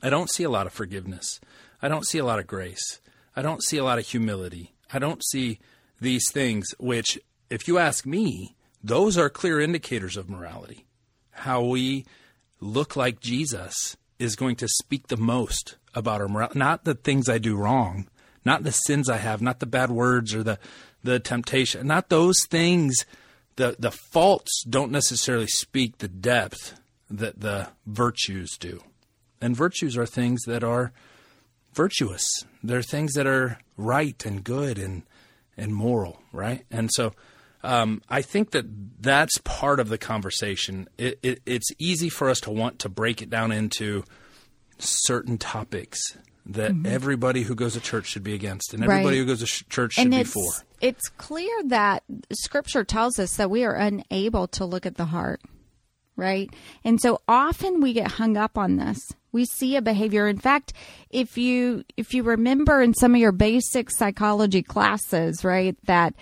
I 0.02 0.09
don't 0.09 0.30
see 0.30 0.45
a 0.45 0.50
lot 0.50 0.66
of 0.66 0.73
forgiveness. 0.73 1.40
I 1.83 1.88
don't 1.88 2.07
see 2.07 2.18
a 2.18 2.25
lot 2.25 2.38
of 2.38 2.47
grace. 2.47 3.00
I 3.37 3.42
don't 3.42 3.62
see 3.62 3.76
a 3.76 3.85
lot 3.85 3.99
of 3.99 4.07
humility. 4.07 4.73
I 4.92 4.99
don't 4.99 5.23
see 5.23 5.59
these 6.00 6.30
things, 6.33 6.75
which, 6.78 7.18
if 7.50 7.68
you 7.68 7.78
ask 7.78 8.07
me, 8.07 8.54
those 8.82 9.18
are 9.18 9.30
clear 9.30 9.61
indicators 9.61 10.16
of 10.16 10.30
morality. 10.30 10.87
How 11.30 11.62
we 11.62 12.06
look 12.61 12.97
like 12.97 13.20
Jesus 13.20 13.97
is 14.18 14.37
going 14.37 14.56
to 14.56 14.68
speak 14.68 15.08
the 15.08 15.16
most 15.16 15.76
about 15.94 16.20
our 16.20 16.28
morality, 16.28 16.58
not 16.58 16.85
the 16.85 16.94
things 16.94 17.28
I 17.28 17.38
do 17.38 17.56
wrong, 17.56 18.08
not 18.44 18.64
the 18.64 18.73
sins 18.73 19.08
I 19.08 19.18
have, 19.18 19.40
not 19.42 19.61
the 19.61 19.66
bad 19.66 19.90
words 19.90 20.35
or 20.35 20.42
the, 20.42 20.58
the 21.02 21.20
temptation, 21.20 21.87
not 21.87 22.08
those 22.08 22.44
things. 22.49 23.04
The, 23.56 23.76
the 23.78 23.90
faults 23.90 24.64
don't 24.68 24.92
necessarily 24.92 25.49
speak 25.49 25.99
the 25.99 26.08
depth 26.08 26.78
that 27.11 27.40
the 27.40 27.68
virtues 27.87 28.56
do. 28.58 28.82
And 29.40 29.56
virtues 29.56 29.97
are 29.97 30.06
things 30.06 30.42
that 30.47 30.62
are 30.62 30.92
virtuous. 31.75 32.25
They're 32.62 32.82
things 32.82 33.14
that 33.14 33.26
are 33.26 33.58
right 33.76 34.25
and 34.26 34.42
good 34.42 34.78
and 34.78 35.02
and 35.56 35.75
moral, 35.75 36.23
right? 36.32 36.64
And 36.70 36.88
so 36.92 37.12
um, 37.68 38.00
I 38.08 38.22
think 38.22 38.52
that 38.52 38.64
that's 38.98 39.37
part 39.44 39.78
of 39.78 39.90
the 39.90 39.98
conversation. 39.98 40.88
It, 40.96 41.18
it, 41.22 41.42
it's 41.44 41.68
easy 41.78 42.08
for 42.08 42.30
us 42.30 42.40
to 42.40 42.50
want 42.50 42.78
to 42.80 42.88
break 42.88 43.20
it 43.20 43.28
down 43.28 43.52
into 43.52 44.04
certain 44.78 45.37
topics 45.37 46.00
that 46.46 46.72
mm-hmm. 46.72 46.87
everybody 46.87 47.42
who 47.42 47.54
goes 47.54 47.75
to 47.75 47.80
church 47.80 48.06
should 48.06 48.25
be 48.25 48.32
against, 48.32 48.72
and 48.72 48.82
everybody 48.82 49.18
right. 49.18 49.18
who 49.18 49.26
goes 49.26 49.40
to 49.40 49.46
sh- 49.46 49.64
church 49.68 49.92
should 49.94 50.06
and 50.06 50.12
be 50.12 50.25
for. 50.25 50.50
It's 50.80 51.08
clear 51.18 51.62
that 51.64 52.04
Scripture 52.32 52.84
tells 52.84 53.18
us 53.18 53.37
that 53.37 53.50
we 53.50 53.64
are 53.64 53.75
unable 53.75 54.48
to 54.48 54.64
look 54.64 54.87
at 54.87 54.96
the 54.96 55.04
heart, 55.04 55.42
right? 56.16 56.48
And 56.84 56.98
so 56.98 57.20
often 57.28 57.82
we 57.82 57.92
get 57.92 58.12
hung 58.12 58.38
up 58.38 58.56
on 58.56 58.76
this. 58.76 58.98
We 59.30 59.44
see 59.44 59.76
a 59.76 59.82
behavior. 59.82 60.26
In 60.26 60.38
fact, 60.38 60.72
if 61.10 61.37
you 61.37 61.84
if 61.98 62.14
you 62.14 62.22
remember 62.22 62.80
in 62.80 62.94
some 62.94 63.14
of 63.14 63.20
your 63.20 63.32
basic 63.32 63.90
psychology 63.90 64.62
classes, 64.62 65.44
right, 65.44 65.76
that 65.84 66.14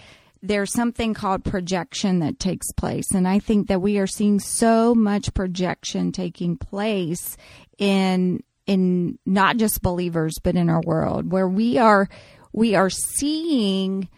there's 0.42 0.72
something 0.72 1.14
called 1.14 1.44
projection 1.44 2.20
that 2.20 2.38
takes 2.38 2.70
place. 2.72 3.12
And 3.12 3.26
I 3.26 3.38
think 3.38 3.68
that 3.68 3.82
we 3.82 3.98
are 3.98 4.06
seeing 4.06 4.40
so 4.40 4.94
much 4.94 5.34
projection 5.34 6.12
taking 6.12 6.56
place 6.56 7.36
in 7.78 8.42
in 8.66 9.16
not 9.24 9.58
just 9.58 9.80
believers 9.80 10.34
but 10.42 10.56
in 10.56 10.68
our 10.68 10.80
world 10.84 11.30
where 11.30 11.48
we 11.48 11.78
are 11.78 12.08
we 12.52 12.74
are 12.74 12.90
seeing 12.90 14.08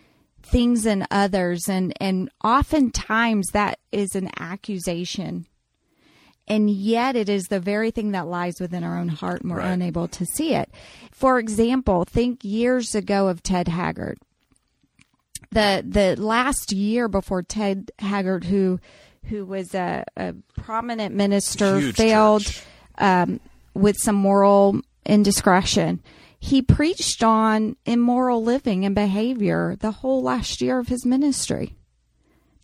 things 0.42 0.86
in 0.86 1.06
others 1.10 1.68
and 1.68 1.92
and 2.00 2.30
oftentimes 2.42 3.48
that 3.48 3.78
is 3.92 4.14
an 4.14 4.30
accusation 4.38 5.44
and 6.48 6.70
yet 6.70 7.14
it 7.14 7.28
is 7.28 7.44
the 7.44 7.60
very 7.60 7.90
thing 7.90 8.12
that 8.12 8.26
lies 8.26 8.58
within 8.58 8.82
our 8.82 8.98
own 8.98 9.08
heart 9.08 9.42
and 9.42 9.50
we're 9.50 9.58
right. 9.58 9.72
unable 9.72 10.08
to 10.08 10.24
see 10.24 10.54
it. 10.54 10.70
For 11.12 11.38
example, 11.38 12.04
think 12.04 12.42
years 12.42 12.94
ago 12.94 13.28
of 13.28 13.42
Ted 13.42 13.68
Haggard. 13.68 14.18
The 15.50 15.82
the 15.86 16.20
last 16.20 16.72
year 16.72 17.08
before 17.08 17.42
Ted 17.42 17.90
Haggard, 17.98 18.44
who 18.44 18.80
who 19.24 19.44
was 19.44 19.74
a, 19.74 20.04
a 20.16 20.34
prominent 20.56 21.14
minister, 21.14 21.78
Huge 21.78 21.96
failed 21.96 22.62
um, 22.98 23.40
with 23.74 23.98
some 23.98 24.16
moral 24.16 24.80
indiscretion. 25.06 26.02
He 26.40 26.62
preached 26.62 27.24
on 27.24 27.76
immoral 27.84 28.42
living 28.42 28.84
and 28.84 28.94
behavior 28.94 29.76
the 29.80 29.90
whole 29.90 30.22
last 30.22 30.60
year 30.60 30.78
of 30.78 30.88
his 30.88 31.04
ministry. 31.04 31.74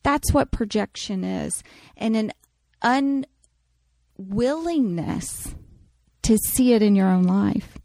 That's 0.03 0.33
what 0.33 0.53
projection 0.53 1.25
is. 1.25 1.63
And 1.97 2.33
an 2.83 3.25
unwillingness 4.19 5.55
to 6.23 6.39
see 6.39 6.73
it 6.73 6.83
in 6.83 6.95
your 6.95 7.09
own 7.09 7.25
life. 7.25 7.79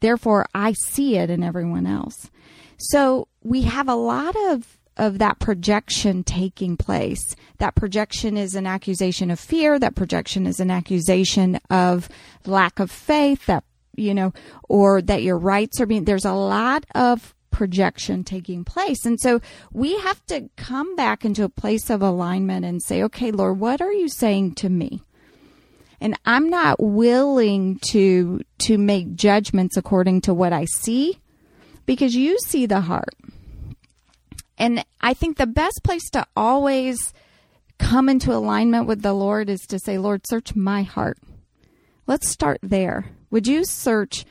Therefore, 0.00 0.46
I 0.54 0.72
see 0.72 1.16
it 1.16 1.28
in 1.28 1.42
everyone 1.42 1.86
else. 1.86 2.30
So 2.78 3.28
we 3.42 3.62
have 3.62 3.88
a 3.88 3.94
lot 3.94 4.36
of 4.36 4.76
of 4.96 5.18
that 5.18 5.38
projection 5.38 6.22
taking 6.22 6.76
place. 6.76 7.34
That 7.58 7.74
projection 7.74 8.36
is 8.36 8.54
an 8.54 8.66
accusation 8.66 9.30
of 9.30 9.40
fear. 9.40 9.78
That 9.78 9.94
projection 9.94 10.46
is 10.46 10.60
an 10.60 10.70
accusation 10.70 11.58
of 11.70 12.08
lack 12.44 12.78
of 12.78 12.90
faith. 12.90 13.46
That 13.46 13.64
you 13.96 14.14
know, 14.14 14.32
or 14.68 15.02
that 15.02 15.22
your 15.22 15.38
rights 15.38 15.80
are 15.80 15.86
being. 15.86 16.04
There's 16.04 16.24
a 16.24 16.32
lot 16.32 16.84
of 16.94 17.34
projection 17.50 18.24
taking 18.24 18.64
place. 18.64 19.04
And 19.04 19.20
so 19.20 19.40
we 19.72 19.98
have 20.00 20.24
to 20.26 20.48
come 20.56 20.94
back 20.96 21.24
into 21.24 21.44
a 21.44 21.48
place 21.48 21.90
of 21.90 22.00
alignment 22.00 22.64
and 22.64 22.82
say, 22.82 23.02
okay, 23.02 23.32
Lord, 23.32 23.58
what 23.58 23.80
are 23.80 23.92
you 23.92 24.08
saying 24.08 24.54
to 24.56 24.68
me? 24.68 25.02
and 26.00 26.18
I'm 26.24 26.48
not 26.48 26.82
willing 26.82 27.78
to 27.90 28.40
to 28.60 28.78
make 28.78 29.14
judgments 29.14 29.76
according 29.76 30.22
to 30.22 30.34
what 30.34 30.52
I 30.52 30.64
see 30.64 31.19
because 31.90 32.14
you 32.14 32.38
see 32.38 32.66
the 32.66 32.82
heart. 32.82 33.16
And 34.56 34.84
I 35.00 35.12
think 35.12 35.36
the 35.36 35.46
best 35.48 35.82
place 35.82 36.08
to 36.10 36.24
always 36.36 37.12
come 37.80 38.08
into 38.08 38.32
alignment 38.32 38.86
with 38.86 39.02
the 39.02 39.12
Lord 39.12 39.50
is 39.50 39.62
to 39.62 39.80
say, 39.80 39.98
Lord, 39.98 40.24
search 40.24 40.54
my 40.54 40.84
heart. 40.84 41.18
Let's 42.06 42.28
start 42.28 42.60
there. 42.62 43.06
Would 43.32 43.48
you 43.48 43.64
search 43.64 44.24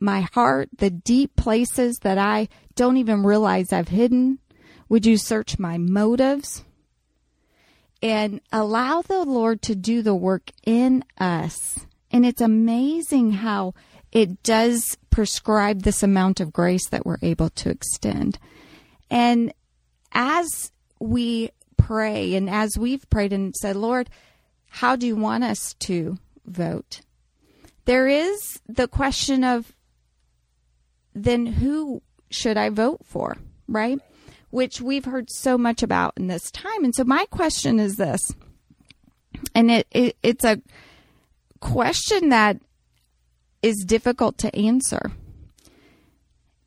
my 0.00 0.22
heart, 0.22 0.70
the 0.78 0.88
deep 0.88 1.36
places 1.36 1.98
that 2.00 2.16
I 2.16 2.48
don't 2.76 2.96
even 2.96 3.24
realize 3.24 3.74
I've 3.74 3.88
hidden? 3.88 4.38
Would 4.88 5.04
you 5.04 5.18
search 5.18 5.58
my 5.58 5.76
motives? 5.76 6.64
and 8.02 8.40
allow 8.52 9.02
the 9.02 9.24
Lord 9.24 9.60
to 9.62 9.74
do 9.74 10.00
the 10.00 10.14
work 10.14 10.50
in 10.64 11.02
us. 11.18 11.80
And 12.10 12.24
it's 12.24 12.42
amazing 12.42 13.32
how 13.32 13.72
it 14.16 14.42
does 14.42 14.96
prescribe 15.10 15.82
this 15.82 16.02
amount 16.02 16.40
of 16.40 16.50
grace 16.50 16.88
that 16.88 17.04
we're 17.04 17.18
able 17.20 17.50
to 17.50 17.68
extend. 17.68 18.38
And 19.10 19.52
as 20.10 20.72
we 20.98 21.50
pray 21.76 22.34
and 22.34 22.48
as 22.48 22.78
we've 22.78 23.08
prayed 23.10 23.34
and 23.34 23.54
said, 23.54 23.76
Lord, 23.76 24.08
how 24.70 24.96
do 24.96 25.06
you 25.06 25.16
want 25.16 25.44
us 25.44 25.74
to 25.80 26.16
vote? 26.46 27.02
There 27.84 28.08
is 28.08 28.58
the 28.66 28.88
question 28.88 29.44
of 29.44 29.76
then 31.14 31.44
who 31.44 32.00
should 32.30 32.56
I 32.56 32.70
vote 32.70 33.00
for, 33.04 33.36
right? 33.68 34.00
which 34.48 34.80
we've 34.80 35.04
heard 35.04 35.28
so 35.30 35.58
much 35.58 35.82
about 35.82 36.14
in 36.16 36.28
this 36.28 36.50
time. 36.50 36.82
And 36.82 36.94
so 36.94 37.04
my 37.04 37.26
question 37.26 37.78
is 37.78 37.96
this, 37.96 38.32
and 39.54 39.70
it, 39.70 39.86
it 39.90 40.16
it's 40.22 40.46
a 40.46 40.62
question 41.60 42.30
that 42.30 42.56
is 43.66 43.84
difficult 43.84 44.38
to 44.38 44.54
answer. 44.54 45.10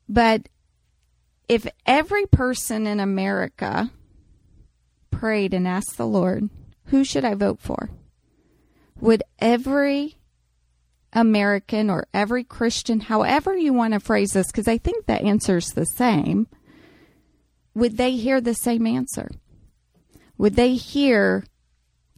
But 0.06 0.50
if 1.48 1.66
every 1.86 2.26
person 2.26 2.86
in 2.86 3.00
America 3.00 3.90
prayed 5.10 5.54
and 5.54 5.66
asked 5.66 5.96
the 5.96 6.06
Lord, 6.06 6.50
who 6.86 7.02
should 7.02 7.24
I 7.24 7.34
vote 7.34 7.58
for? 7.58 7.88
Would 9.00 9.22
every 9.38 10.16
American 11.14 11.88
or 11.88 12.06
every 12.12 12.44
Christian, 12.44 13.00
however 13.00 13.56
you 13.56 13.72
want 13.72 13.94
to 13.94 14.00
phrase 14.00 14.32
this, 14.32 14.48
because 14.48 14.68
I 14.68 14.76
think 14.76 15.06
the 15.06 15.14
answer 15.14 15.56
is 15.56 15.68
the 15.68 15.86
same, 15.86 16.48
would 17.74 17.96
they 17.96 18.12
hear 18.12 18.42
the 18.42 18.54
same 18.54 18.86
answer? 18.86 19.30
Would 20.36 20.54
they 20.54 20.74
hear 20.74 21.44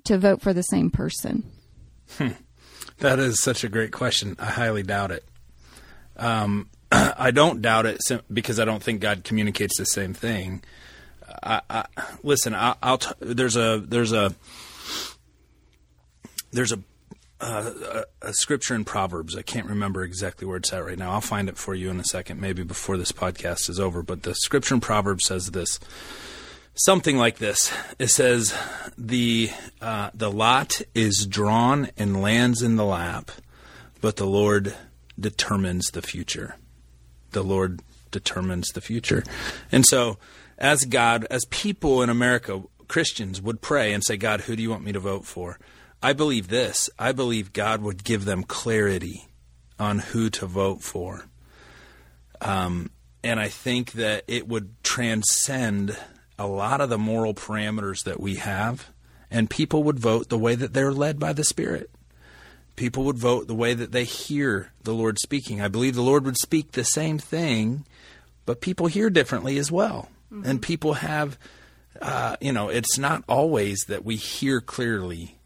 to 0.04 0.18
vote 0.18 0.42
for 0.42 0.52
the 0.52 0.62
same 0.62 0.90
person? 0.90 1.44
Hmm. 2.18 2.30
That 3.02 3.18
is 3.18 3.42
such 3.42 3.64
a 3.64 3.68
great 3.68 3.90
question. 3.90 4.36
I 4.38 4.46
highly 4.46 4.84
doubt 4.84 5.10
it. 5.10 5.24
Um, 6.16 6.68
I 6.92 7.32
don't 7.32 7.60
doubt 7.60 7.84
it 7.84 8.00
because 8.32 8.60
I 8.60 8.64
don't 8.64 8.80
think 8.80 9.00
God 9.00 9.24
communicates 9.24 9.76
the 9.76 9.86
same 9.86 10.14
thing. 10.14 10.62
I, 11.42 11.62
I, 11.68 11.86
listen, 12.22 12.54
I, 12.54 12.76
will 12.80 12.98
t- 12.98 13.10
there's 13.18 13.56
a 13.56 13.82
there's 13.84 14.12
a 14.12 14.36
there's 16.52 16.70
a, 16.70 16.78
uh, 17.40 18.02
a 18.20 18.32
scripture 18.34 18.76
in 18.76 18.84
Proverbs. 18.84 19.36
I 19.36 19.42
can't 19.42 19.66
remember 19.66 20.04
exactly 20.04 20.46
where 20.46 20.58
it's 20.58 20.72
at 20.72 20.84
right 20.84 20.98
now. 20.98 21.10
I'll 21.10 21.20
find 21.20 21.48
it 21.48 21.56
for 21.56 21.74
you 21.74 21.90
in 21.90 21.98
a 21.98 22.04
second, 22.04 22.40
maybe 22.40 22.62
before 22.62 22.96
this 22.96 23.10
podcast 23.10 23.68
is 23.68 23.80
over. 23.80 24.04
But 24.04 24.22
the 24.22 24.36
scripture 24.36 24.76
in 24.76 24.80
Proverbs 24.80 25.26
says 25.26 25.50
this 25.50 25.80
something 26.74 27.16
like 27.16 27.38
this. 27.38 27.72
It 27.98 28.08
says, 28.08 28.54
"the 28.96 29.50
uh, 29.80 30.10
the 30.14 30.30
lot 30.30 30.80
is 30.94 31.26
drawn 31.26 31.90
and 31.96 32.22
lands 32.22 32.62
in 32.62 32.76
the 32.76 32.84
lap, 32.84 33.30
but 34.00 34.16
the 34.16 34.26
Lord 34.26 34.74
determines 35.18 35.90
the 35.90 36.02
future. 36.02 36.56
The 37.30 37.44
Lord 37.44 37.80
determines 38.10 38.68
the 38.68 38.80
future." 38.80 39.24
And 39.70 39.86
so, 39.86 40.18
as 40.58 40.84
God, 40.84 41.26
as 41.30 41.44
people 41.50 42.02
in 42.02 42.10
America, 42.10 42.62
Christians 42.88 43.40
would 43.40 43.60
pray 43.60 43.92
and 43.92 44.04
say, 44.04 44.16
"God, 44.16 44.42
who 44.42 44.56
do 44.56 44.62
you 44.62 44.70
want 44.70 44.84
me 44.84 44.92
to 44.92 45.00
vote 45.00 45.26
for?" 45.26 45.58
I 46.02 46.12
believe 46.12 46.48
this. 46.48 46.90
I 46.98 47.12
believe 47.12 47.52
God 47.52 47.80
would 47.80 48.02
give 48.02 48.24
them 48.24 48.42
clarity 48.42 49.28
on 49.78 50.00
who 50.00 50.30
to 50.30 50.46
vote 50.46 50.82
for. 50.82 51.26
Um, 52.40 52.90
and 53.22 53.38
I 53.38 53.48
think 53.48 53.92
that 53.92 54.24
it 54.26 54.48
would 54.48 54.82
transcend 54.82 55.96
a 56.42 56.46
lot 56.46 56.80
of 56.80 56.90
the 56.90 56.98
moral 56.98 57.34
parameters 57.34 58.02
that 58.02 58.18
we 58.18 58.34
have, 58.34 58.90
and 59.30 59.48
people 59.48 59.84
would 59.84 60.00
vote 60.00 60.28
the 60.28 60.38
way 60.38 60.56
that 60.56 60.74
they're 60.74 60.92
led 60.92 61.20
by 61.20 61.32
the 61.32 61.44
Spirit. 61.44 61.88
People 62.74 63.04
would 63.04 63.18
vote 63.18 63.46
the 63.46 63.54
way 63.54 63.74
that 63.74 63.92
they 63.92 64.04
hear 64.04 64.72
the 64.82 64.92
Lord 64.92 65.18
speaking. 65.20 65.60
I 65.60 65.68
believe 65.68 65.94
the 65.94 66.02
Lord 66.02 66.24
would 66.24 66.36
speak 66.36 66.72
the 66.72 66.82
same 66.82 67.18
thing, 67.18 67.84
but 68.44 68.60
people 68.60 68.88
hear 68.88 69.08
differently 69.08 69.56
as 69.56 69.70
well. 69.70 70.08
Mm-hmm. 70.32 70.50
And 70.50 70.62
people 70.62 70.94
have, 70.94 71.38
uh, 72.00 72.36
you 72.40 72.52
know, 72.52 72.70
it's 72.70 72.98
not 72.98 73.22
always 73.28 73.84
that 73.86 74.04
we 74.04 74.16
hear 74.16 74.60
clearly. 74.60 75.38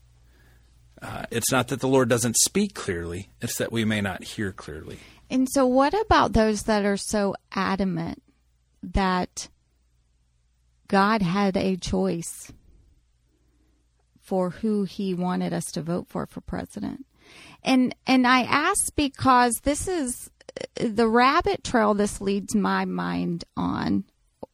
Uh, 1.03 1.27
it's 1.31 1.53
not 1.53 1.69
that 1.69 1.81
the 1.81 1.89
Lord 1.89 2.09
doesn't 2.09 2.37
speak 2.37 2.75
clearly, 2.75 3.29
it's 3.43 3.59
that 3.59 3.71
we 3.71 3.85
may 3.85 4.01
not 4.01 4.25
hear 4.25 4.51
clearly. 4.51 4.99
And 5.29 5.47
so, 5.51 5.67
what 5.67 5.93
about 5.93 6.33
those 6.33 6.63
that 6.63 6.87
are 6.87 6.97
so 6.97 7.35
adamant 7.53 8.23
that 8.83 9.49
God 10.89 11.23
had 11.23 11.57
a 11.57 11.77
choice 11.77 12.53
for 14.21 14.51
who 14.51 14.85
he 14.85 15.15
wanted 15.15 15.53
us 15.53 15.67
to 15.73 15.83
vote 15.83 16.09
for 16.09 16.27
for 16.27 16.41
president. 16.41 17.07
And 17.63 17.95
and 18.07 18.27
I 18.27 18.43
ask 18.43 18.95
because 18.95 19.61
this 19.63 19.89
is 19.89 20.31
the 20.75 21.09
rabbit 21.09 21.65
trail 21.65 21.95
this 21.95 22.21
leads 22.21 22.55
my 22.55 22.85
mind 22.85 23.45
on 23.57 24.05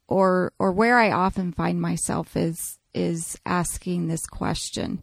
or 0.08 0.52
or 0.58 0.72
where 0.72 0.98
I 0.98 1.10
often 1.10 1.52
find 1.52 1.80
myself 1.80 2.36
is 2.36 2.78
is 2.94 3.38
asking 3.46 4.08
this 4.08 4.26
question. 4.26 5.02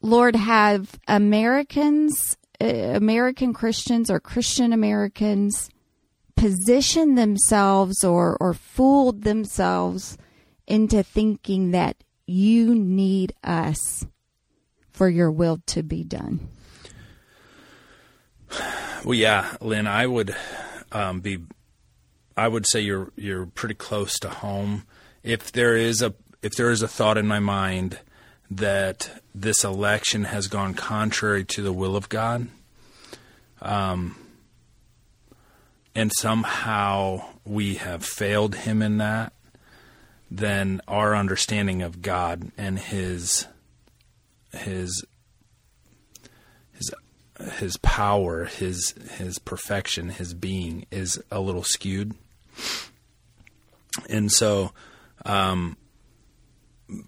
Lord, 0.00 0.36
have 0.36 0.98
Americans, 1.08 2.36
uh, 2.60 2.66
American 2.66 3.54
Christians 3.54 4.10
or 4.10 4.20
Christian 4.20 4.72
Americans 4.72 5.70
positioned 6.44 7.16
themselves 7.16 8.04
or, 8.04 8.36
or 8.38 8.52
fooled 8.52 9.22
themselves 9.22 10.18
into 10.66 11.02
thinking 11.02 11.70
that 11.70 11.96
you 12.26 12.74
need 12.74 13.32
us 13.42 14.04
for 14.90 15.08
your 15.08 15.30
will 15.30 15.62
to 15.64 15.82
be 15.82 16.04
done. 16.04 16.46
Well, 19.02 19.14
yeah, 19.14 19.56
Lynn, 19.62 19.86
I 19.86 20.06
would 20.06 20.36
um, 20.92 21.20
be, 21.20 21.38
I 22.36 22.46
would 22.46 22.66
say 22.66 22.80
you're 22.80 23.10
you're 23.16 23.46
pretty 23.46 23.74
close 23.74 24.18
to 24.18 24.28
home. 24.28 24.84
If 25.22 25.50
there 25.50 25.78
is 25.78 26.02
a 26.02 26.12
if 26.42 26.56
there 26.56 26.70
is 26.70 26.82
a 26.82 26.88
thought 26.88 27.16
in 27.16 27.26
my 27.26 27.40
mind 27.40 28.00
that 28.50 29.22
this 29.34 29.64
election 29.64 30.24
has 30.24 30.48
gone 30.48 30.74
contrary 30.74 31.46
to 31.46 31.62
the 31.62 31.72
will 31.72 31.96
of 31.96 32.10
God, 32.10 32.48
um, 33.62 34.23
and 35.94 36.10
somehow 36.18 37.24
we 37.44 37.76
have 37.76 38.04
failed 38.04 38.54
him 38.54 38.82
in 38.82 38.98
that, 38.98 39.32
then 40.30 40.80
our 40.88 41.14
understanding 41.14 41.82
of 41.82 42.02
God 42.02 42.50
and 42.56 42.78
his 42.78 43.46
his 44.52 45.04
his 46.72 46.94
his 47.58 47.76
power, 47.78 48.44
his 48.44 48.94
his 49.18 49.38
perfection, 49.38 50.08
his 50.08 50.34
being 50.34 50.86
is 50.90 51.22
a 51.30 51.40
little 51.40 51.64
skewed. 51.64 52.14
And 54.08 54.30
so 54.32 54.72
um, 55.24 55.76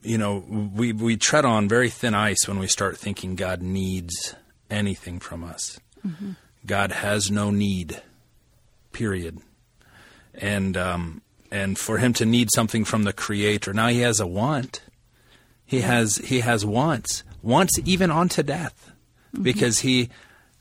you 0.03 0.19
know, 0.19 0.45
we 0.75 0.93
we 0.93 1.17
tread 1.17 1.45
on 1.45 1.69
very 1.69 1.91
thin 1.91 2.15
ice 2.15 2.47
when 2.47 2.59
we 2.59 2.67
start 2.67 2.97
thinking 2.97 3.35
God 3.35 3.63
needs 3.63 4.35
anything 4.71 5.19
from 5.19 5.45
us. 5.45 5.81
Mm-hmm. 6.07 6.33
God 6.65 6.93
has 6.93 7.31
no 7.31 7.51
need 7.51 8.03
period. 8.97 9.39
And 10.35 10.75
um, 10.77 11.23
and 11.51 11.79
for 11.79 11.99
him 11.99 12.15
to 12.15 12.25
need 12.25 12.49
something 12.55 12.85
from 12.85 13.05
the 13.05 13.13
Creator, 13.13 13.75
now 13.75 13.89
he 13.89 14.01
has 14.01 14.21
a 14.21 14.27
want. 14.27 14.81
He 15.67 15.83
has 15.83 16.17
he 16.17 16.41
has 16.41 16.65
wants, 16.65 17.23
wants 17.43 17.79
even 17.85 18.11
unto 18.11 18.43
death, 18.43 18.93
mm-hmm. 19.35 19.43
because 19.43 19.81
he 19.81 20.09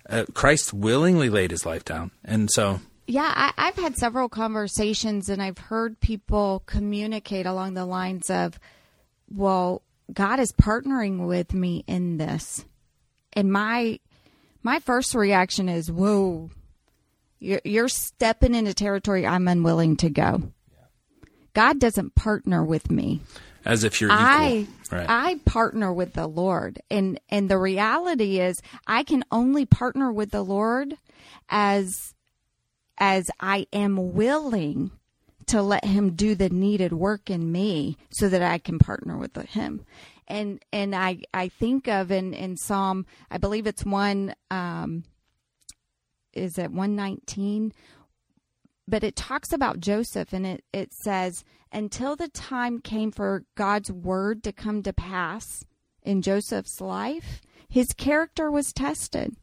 uh, 0.09 0.25
Christ 0.33 0.73
willingly 0.73 1.29
laid 1.29 1.51
his 1.51 1.65
life 1.65 1.85
down, 1.85 2.11
and 2.23 2.51
so. 2.51 2.81
Yeah, 3.07 3.31
I, 3.35 3.53
I've 3.55 3.75
had 3.75 3.95
several 3.97 4.29
conversations, 4.29 5.29
and 5.29 5.39
I've 5.39 5.59
heard 5.59 5.99
people 5.99 6.63
communicate 6.65 7.45
along 7.45 7.75
the 7.75 7.85
lines 7.85 8.29
of, 8.31 8.59
"Well, 9.29 9.83
God 10.11 10.39
is 10.39 10.51
partnering 10.51 11.27
with 11.27 11.53
me 11.53 11.83
in 11.87 12.17
this," 12.17 12.65
and 13.33 13.51
my 13.51 13.99
my 14.63 14.79
first 14.79 15.13
reaction 15.13 15.69
is, 15.69 15.91
"Whoa, 15.91 16.49
you're, 17.39 17.61
you're 17.63 17.89
stepping 17.89 18.55
into 18.55 18.73
territory 18.73 19.25
I'm 19.25 19.47
unwilling 19.47 19.97
to 19.97 20.09
go. 20.09 20.51
God 21.53 21.79
doesn't 21.79 22.15
partner 22.15 22.63
with 22.63 22.91
me. 22.91 23.21
As 23.63 23.83
if 23.83 23.99
you're 23.99 24.11
I, 24.11 24.67
right. 24.91 25.05
I 25.09 25.39
partner 25.45 25.91
with 25.91 26.13
the 26.13 26.27
Lord. 26.27 26.81
And, 26.91 27.19
and 27.29 27.49
the 27.49 27.57
reality 27.57 28.39
is 28.39 28.57
I 28.85 29.03
can 29.03 29.23
only 29.31 29.65
partner 29.65 30.11
with 30.11 30.29
the 30.29 30.43
Lord 30.43 30.95
as, 31.49 32.13
as 32.99 33.31
I 33.39 33.65
am 33.73 34.13
willing 34.13 34.91
to 35.47 35.61
let 35.61 35.85
him 35.85 36.15
do 36.15 36.35
the 36.35 36.49
needed 36.49 36.93
work 36.93 37.29
in 37.29 37.51
me 37.51 37.97
so 38.11 38.29
that 38.29 38.43
I 38.43 38.59
can 38.59 38.77
partner 38.77 39.17
with 39.17 39.35
him. 39.35 39.85
And, 40.27 40.63
and 40.71 40.95
I, 40.95 41.21
I 41.33 41.49
think 41.49 41.87
of 41.87 42.11
in, 42.11 42.33
in 42.33 42.57
Psalm, 42.57 43.05
I 43.31 43.37
believe 43.37 43.65
it's 43.65 43.85
one, 43.85 44.35
um, 44.51 45.03
is 46.35 46.59
at 46.59 46.71
119 46.71 47.73
but 48.87 49.03
it 49.03 49.15
talks 49.15 49.51
about 49.51 49.79
Joseph 49.79 50.31
and 50.31 50.45
it, 50.45 50.63
it 50.71 50.93
says, 50.93 51.43
until 51.71 52.15
the 52.15 52.27
time 52.29 52.79
came 52.79 53.11
for 53.11 53.43
God's 53.55 53.91
word 53.91 54.43
to 54.43 54.53
come 54.53 54.83
to 54.83 54.93
pass 54.93 55.65
in 56.03 56.21
Joseph's 56.21 56.79
life, 56.79 57.41
his 57.67 57.93
character 57.93 58.51
was 58.51 58.71
tested. 58.71 59.35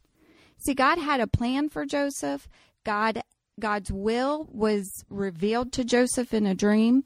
See, 0.57 0.73
God 0.73 0.97
had 0.97 1.19
a 1.19 1.27
plan 1.27 1.69
for 1.69 1.85
Joseph. 1.85 2.47
God 2.85 3.21
God's 3.59 3.91
will 3.91 4.47
was 4.51 5.05
revealed 5.09 5.71
to 5.73 5.83
Joseph 5.83 6.33
in 6.33 6.47
a 6.47 6.55
dream, 6.55 7.03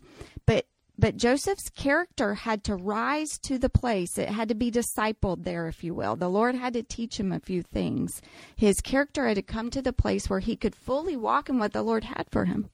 but 0.97 1.17
Joseph's 1.17 1.69
character 1.69 2.33
had 2.33 2.63
to 2.63 2.75
rise 2.75 3.37
to 3.43 3.59
the 3.59 3.69
place. 3.69 4.17
It 4.17 4.29
had 4.29 4.49
to 4.49 4.55
be 4.55 4.71
discipled 4.71 5.43
there, 5.43 5.67
if 5.67 5.83
you 5.83 5.93
will. 5.93 6.15
The 6.15 6.29
Lord 6.29 6.55
had 6.55 6.73
to 6.73 6.83
teach 6.83 7.19
him 7.19 7.31
a 7.31 7.39
few 7.39 7.61
things. 7.61 8.21
His 8.55 8.81
character 8.81 9.27
had 9.27 9.35
to 9.35 9.43
come 9.43 9.69
to 9.69 9.81
the 9.81 9.93
place 9.93 10.29
where 10.29 10.39
he 10.39 10.55
could 10.55 10.75
fully 10.75 11.15
walk 11.15 11.49
in 11.49 11.59
what 11.59 11.73
the 11.73 11.83
Lord 11.83 12.05
had 12.05 12.27
for 12.31 12.45
him. 12.45 12.69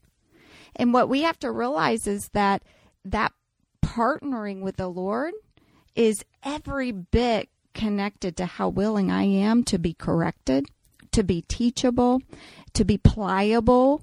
And 0.75 0.93
what 0.93 1.09
we 1.09 1.21
have 1.21 1.38
to 1.39 1.51
realize 1.51 2.07
is 2.07 2.29
that 2.29 2.63
that 3.05 3.33
partnering 3.83 4.62
with 4.62 4.77
the 4.77 4.88
Lord 4.88 5.33
is 5.95 6.23
every 6.43 6.91
bit 6.91 7.49
connected 7.73 8.38
to 8.38 8.45
how 8.45 8.69
willing 8.69 9.12
I 9.12 9.23
am 9.23 9.63
to 9.65 9.77
be 9.77 9.93
corrected, 9.93 10.65
to 11.12 11.23
be 11.23 11.41
teachable, 11.41 12.21
to 12.73 12.86
be 12.86 12.97
pliable, 12.97 14.01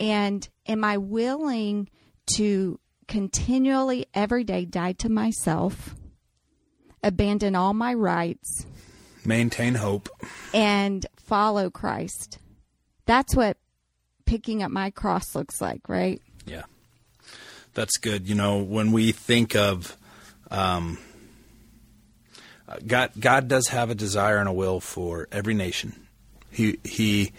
and 0.00 0.48
am 0.66 0.82
I 0.84 0.98
willing 0.98 1.88
to 2.36 2.78
continually 3.12 4.06
every 4.14 4.42
day 4.42 4.64
die 4.64 4.92
to 4.92 5.06
myself, 5.06 5.94
abandon 7.02 7.54
all 7.54 7.74
my 7.74 7.92
rights, 7.92 8.64
maintain 9.22 9.74
hope, 9.74 10.08
and 10.54 11.04
follow 11.16 11.68
Christ. 11.68 12.38
That's 13.04 13.36
what 13.36 13.58
picking 14.24 14.62
up 14.62 14.70
my 14.70 14.88
cross 14.88 15.34
looks 15.34 15.60
like, 15.60 15.90
right? 15.90 16.22
Yeah. 16.46 16.62
That's 17.74 17.98
good. 17.98 18.26
You 18.26 18.34
know, 18.34 18.62
when 18.62 18.92
we 18.92 19.12
think 19.12 19.54
of, 19.56 19.94
um, 20.50 20.96
God, 22.86 23.10
God 23.20 23.46
does 23.46 23.68
have 23.68 23.90
a 23.90 23.94
desire 23.94 24.38
and 24.38 24.48
a 24.48 24.54
will 24.54 24.80
for 24.80 25.28
every 25.30 25.52
nation. 25.52 26.06
He 26.50 26.78
he 26.82 27.32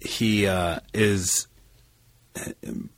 he 0.00 0.48
uh, 0.48 0.80
is 0.92 1.46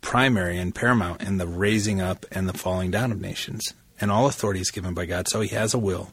primary 0.01 0.59
and 0.59 0.75
paramount 0.75 1.23
in 1.23 1.39
the 1.39 1.47
raising 1.47 2.01
up 2.01 2.27
and 2.31 2.49
the 2.49 2.57
falling 2.57 2.91
down 2.91 3.13
of 3.13 3.21
nations, 3.21 3.75
and 4.01 4.11
all 4.11 4.27
authority 4.27 4.61
is 4.61 4.71
given 4.71 4.95
by 4.95 5.07
God. 5.07 5.29
So 5.29 5.41
He 5.41 5.49
has 5.55 5.75
a 5.75 5.79
will, 5.79 6.13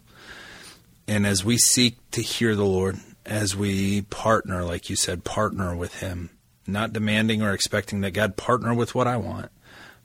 and 1.07 1.25
as 1.25 1.45
we 1.45 1.57
seek 1.57 1.97
to 2.11 2.21
hear 2.21 2.55
the 2.55 2.65
Lord, 2.65 2.97
as 3.25 3.55
we 3.55 4.01
partner, 4.01 4.63
like 4.63 4.89
you 4.89 4.95
said, 4.95 5.23
partner 5.23 5.75
with 5.75 5.99
Him, 5.99 6.29
not 6.65 6.93
demanding 6.93 7.41
or 7.41 7.53
expecting 7.53 8.01
that 8.01 8.11
God 8.11 8.37
partner 8.37 8.73
with 8.73 8.95
what 8.95 9.07
I 9.07 9.17
want, 9.17 9.51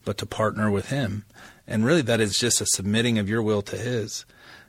but 0.05 0.19
to 0.19 0.27
partner 0.27 0.71
with 0.71 0.91
Him, 0.91 1.25
and 1.67 1.85
really 1.85 2.03
that 2.03 2.21
is 2.21 2.39
just 2.39 2.61
a 2.61 2.67
submitting 2.67 3.19
of 3.19 3.29
your 3.29 3.43
will 3.43 3.63
to 3.63 3.77
His. 3.77 4.25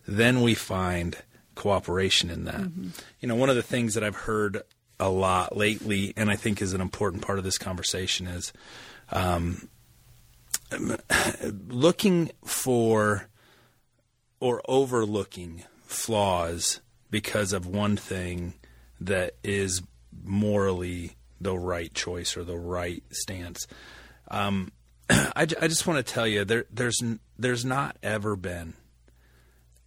Then 0.07 0.41
we 0.41 0.53
find 0.53 1.17
cooperation 1.55 2.29
in 2.29 2.45
that. 2.45 2.61
Mm-hmm. 2.61 2.89
You 3.19 3.27
know, 3.27 3.35
one 3.35 3.49
of 3.49 3.55
the 3.55 3.63
things 3.63 3.93
that 3.95 4.03
I've 4.03 4.15
heard 4.15 4.61
a 4.99 5.09
lot 5.09 5.55
lately, 5.55 6.13
and 6.17 6.29
I 6.29 6.35
think 6.35 6.61
is 6.61 6.73
an 6.73 6.81
important 6.81 7.21
part 7.21 7.37
of 7.37 7.43
this 7.43 7.57
conversation, 7.57 8.27
is 8.27 8.53
um, 9.11 9.67
looking 11.67 12.31
for 12.43 13.27
or 14.39 14.61
overlooking 14.67 15.63
flaws 15.83 16.81
because 17.09 17.53
of 17.53 17.65
one 17.65 17.97
thing 17.97 18.53
that 18.99 19.35
is 19.43 19.81
morally 20.23 21.15
the 21.39 21.57
right 21.57 21.93
choice 21.93 22.35
or 22.35 22.43
the 22.43 22.57
right 22.57 23.03
stance. 23.11 23.67
Um, 24.29 24.71
I, 25.09 25.41
I, 25.41 25.45
just 25.67 25.87
want 25.87 26.05
to 26.05 26.13
tell 26.13 26.27
you 26.27 26.43
there, 26.43 26.65
there's 26.71 27.01
there's 27.37 27.63
not 27.63 27.97
ever 28.03 28.35
been 28.35 28.73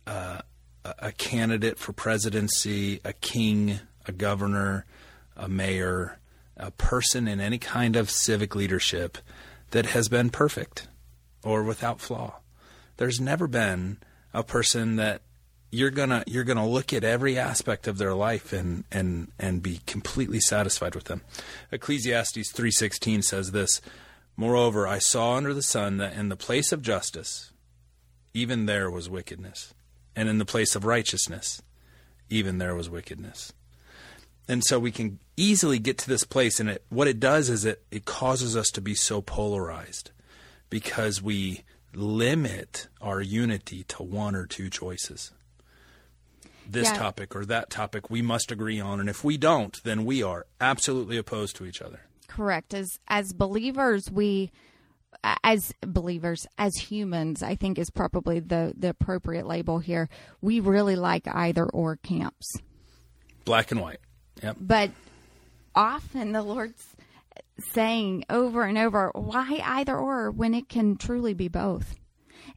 uh, 0.07 0.40
a 0.85 1.12
candidate 1.12 1.79
for 1.79 1.92
presidency, 1.92 3.01
a 3.05 3.12
king, 3.12 3.81
a 4.07 4.12
governor, 4.12 4.87
a 5.40 5.48
mayor, 5.48 6.20
a 6.57 6.70
person 6.70 7.26
in 7.26 7.40
any 7.40 7.59
kind 7.59 7.96
of 7.96 8.11
civic 8.11 8.55
leadership 8.55 9.18
that 9.70 9.87
has 9.87 10.09
been 10.09 10.31
perfect 10.31 10.88
or 11.42 11.62
without 11.62 12.00
flaw. 12.00 12.40
There's 12.98 13.20
never 13.20 13.48
been 13.48 13.98
a 14.35 14.42
person 14.42 14.96
that 14.96 15.22
you're 15.72 15.90
gonna 15.90 16.22
you're 16.26 16.44
gonna 16.44 16.68
look 16.68 16.92
at 16.92 17.05
every 17.05 17.38
aspect 17.38 17.88
of 17.88 17.96
their 17.96 18.12
life 18.12 18.53
and 18.53 18.85
and 18.90 19.29
and 19.38 19.62
be 19.62 19.81
completely 19.87 20.40
satisfied 20.40 20.94
with 20.94 21.05
them. 21.05 21.22
Ecclesiastes 21.72 22.53
three 22.53 22.70
sixteen 22.72 23.22
says 23.22 23.53
this. 23.53 23.81
Moreover, 24.37 24.87
I 24.87 24.98
saw 24.98 25.37
under 25.37 25.55
the 25.55 25.62
sun 25.62 25.98
that 25.98 26.14
in 26.14 26.29
the 26.29 26.37
place 26.37 26.72
of 26.72 26.83
justice, 26.83 27.53
even 28.35 28.66
there 28.66 28.90
was 28.90 29.09
wickedness, 29.09 29.74
and 30.16 30.29
in 30.29 30.38
the 30.38 30.44
place 30.44 30.74
of 30.74 30.85
righteousness, 30.85 31.62
even 32.29 32.59
there 32.59 32.74
was 32.74 32.90
wickedness. 32.90 33.53
And 34.51 34.65
so 34.65 34.81
we 34.81 34.91
can 34.91 35.21
easily 35.37 35.79
get 35.79 35.97
to 35.99 36.09
this 36.09 36.25
place, 36.25 36.59
and 36.59 36.69
it, 36.69 36.85
what 36.89 37.07
it 37.07 37.21
does 37.21 37.49
is 37.49 37.65
it, 37.65 37.85
it 37.93 38.05
causes 38.05 38.57
us 38.57 38.67
to 38.71 38.81
be 38.81 38.97
so 38.97 39.23
polarized 39.23 40.11
because 40.71 41.23
we 41.23 41.63
limit 41.95 42.89
our 43.01 43.21
unity 43.21 43.85
to 43.85 44.03
one 44.03 44.35
or 44.35 44.47
two 44.47 44.69
choices. 44.69 45.31
This 46.69 46.89
yeah. 46.89 46.99
topic 46.99 47.37
or 47.37 47.45
that 47.45 47.71
topic 47.71 48.11
we 48.11 48.23
must 48.23 48.51
agree 48.51 48.81
on, 48.81 48.99
and 48.99 49.09
if 49.09 49.23
we 49.23 49.37
don't, 49.37 49.81
then 49.85 50.05
we 50.05 50.21
are 50.21 50.47
absolutely 50.61 51.17
opposed 51.17 51.55
to 51.55 51.65
each 51.65 51.81
other. 51.81 52.01
Correct. 52.27 52.75
As 52.75 52.99
as 53.07 53.33
believers, 53.33 54.11
we 54.11 54.51
as 55.45 55.73
believers, 55.87 56.49
as 56.59 56.75
humans, 56.75 57.41
I 57.41 57.55
think 57.55 57.79
is 57.79 57.91
probably 57.91 58.41
the 58.41 58.73
the 58.77 58.89
appropriate 58.89 59.47
label 59.47 59.79
here. 59.79 60.09
We 60.41 60.59
really 60.59 60.97
like 60.97 61.29
either 61.29 61.67
or 61.67 61.99
camps. 62.03 62.57
Black 63.45 63.71
and 63.71 63.81
white. 63.81 64.01
Yep. 64.42 64.57
But 64.61 64.90
often 65.74 66.33
the 66.33 66.42
Lord's 66.42 66.85
saying 67.72 68.24
over 68.31 68.62
and 68.62 68.79
over, 68.79 69.11
why 69.14 69.61
either 69.62 69.96
or 69.96 70.31
when 70.31 70.55
it 70.55 70.68
can 70.68 70.96
truly 70.96 71.35
be 71.35 71.48
both? 71.48 71.96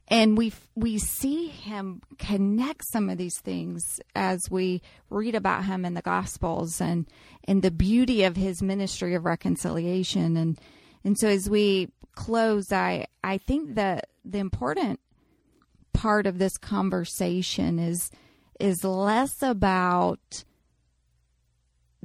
And 0.08 0.36
we 0.36 0.52
we 0.74 0.98
see 0.98 1.48
him 1.48 2.02
connect 2.18 2.84
some 2.92 3.08
of 3.08 3.16
these 3.16 3.38
things 3.38 4.00
as 4.14 4.50
we 4.50 4.82
read 5.08 5.34
about 5.34 5.64
him 5.64 5.84
in 5.84 5.94
the 5.94 6.02
Gospels 6.02 6.80
and 6.80 7.06
and 7.44 7.62
the 7.62 7.70
beauty 7.70 8.24
of 8.24 8.36
his 8.36 8.62
ministry 8.62 9.14
of 9.14 9.24
reconciliation 9.24 10.36
and 10.36 10.58
and 11.04 11.18
so 11.18 11.28
as 11.28 11.48
we 11.48 11.90
close, 12.14 12.72
I 12.72 13.06
I 13.22 13.38
think 13.38 13.74
that 13.76 14.08
the 14.24 14.38
important 14.38 15.00
part 15.92 16.26
of 16.26 16.38
this 16.38 16.58
conversation 16.58 17.78
is 17.78 18.10
is 18.60 18.84
less 18.84 19.42
about 19.42 20.44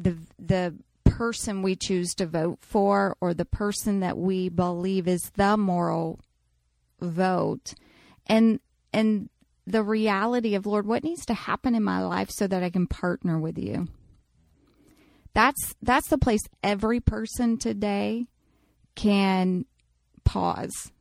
the 0.04 0.18
the 0.38 0.76
person 1.04 1.62
we 1.62 1.76
choose 1.76 2.14
to 2.16 2.26
vote 2.26 2.60
for 2.62 3.18
or 3.20 3.34
the 3.34 3.46
person 3.46 4.00
that 4.00 4.18
we 4.18 4.48
believe 4.50 5.08
is 5.08 5.32
the 5.36 5.58
moral 5.58 6.20
vote. 7.02 7.74
And 8.28 8.60
and 8.94 9.30
the 9.68 9.84
reality 9.84 10.56
of 10.56 10.66
lord 10.66 10.88
what 10.88 11.04
needs 11.04 11.26
to 11.28 11.34
happen 11.36 11.76
in 11.76 11.84
my 11.84 12.04
life 12.04 12.32
so 12.32 12.48
that 12.48 12.64
i 12.64 12.70
can 12.70 12.88
partner 12.88 13.40
with 13.40 13.58
you? 13.58 13.88
That's 15.34 15.76
that's 15.82 16.10
the 16.10 16.18
place 16.18 16.42
every 16.64 17.00
person 17.00 17.58
today 17.58 18.28
can 18.96 19.66
pause 20.24 20.92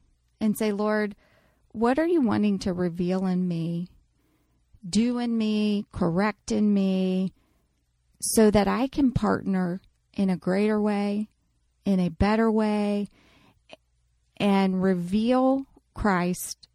and 0.40 0.56
say 0.56 0.72
lord 0.72 1.14
what 1.72 1.98
are 1.98 2.06
you 2.06 2.20
wanting 2.20 2.58
to 2.60 2.72
reveal 2.72 3.26
in 3.26 3.46
me? 3.46 3.88
Do 4.88 5.18
in 5.18 5.36
me 5.36 5.86
correct 5.92 6.50
in 6.50 6.72
me 6.72 7.32
so 8.20 8.50
that 8.50 8.68
I 8.68 8.88
can 8.88 9.12
partner 9.12 9.80
in 10.14 10.30
a 10.30 10.36
greater 10.36 10.80
way, 10.80 11.28
in 11.84 12.00
a 12.00 12.08
better 12.08 12.50
way, 12.50 13.08
and 14.36 14.82
reveal 14.82 15.66
Christ 15.94 16.68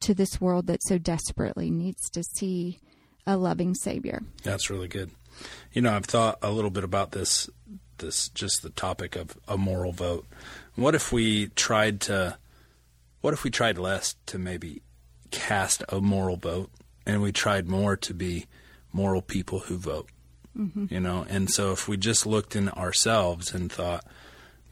to 0.00 0.14
this 0.14 0.40
world 0.40 0.66
that 0.66 0.82
so 0.82 0.98
desperately 0.98 1.70
needs 1.70 2.10
to 2.10 2.22
see 2.22 2.80
a 3.26 3.36
loving 3.36 3.74
Savior. 3.74 4.22
That's 4.42 4.70
really 4.70 4.88
good. 4.88 5.10
You 5.72 5.82
know, 5.82 5.94
I've 5.94 6.06
thought 6.06 6.38
a 6.42 6.50
little 6.50 6.70
bit 6.70 6.84
about 6.84 7.12
this, 7.12 7.50
this 7.98 8.28
just 8.28 8.62
the 8.62 8.70
topic 8.70 9.16
of 9.16 9.36
a 9.48 9.58
moral 9.58 9.92
vote. 9.92 10.26
What 10.74 10.94
if 10.94 11.12
we 11.12 11.48
tried 11.48 12.00
to, 12.02 12.38
what 13.20 13.34
if 13.34 13.44
we 13.44 13.50
tried 13.50 13.78
less 13.78 14.16
to 14.26 14.38
maybe 14.38 14.82
cast 15.30 15.82
a 15.88 16.00
moral 16.00 16.36
vote, 16.36 16.70
and 17.04 17.20
we 17.20 17.32
tried 17.32 17.66
more 17.68 17.96
to 17.96 18.14
be 18.14 18.46
moral 18.92 19.22
people 19.22 19.60
who 19.60 19.76
vote? 19.76 20.08
Mm-hmm. 20.56 20.86
you 20.90 21.00
know. 21.00 21.26
And 21.28 21.50
so 21.50 21.72
if 21.72 21.88
we 21.88 21.96
just 21.96 22.26
looked 22.26 22.56
in 22.56 22.68
ourselves 22.70 23.52
and 23.52 23.70
thought 23.70 24.04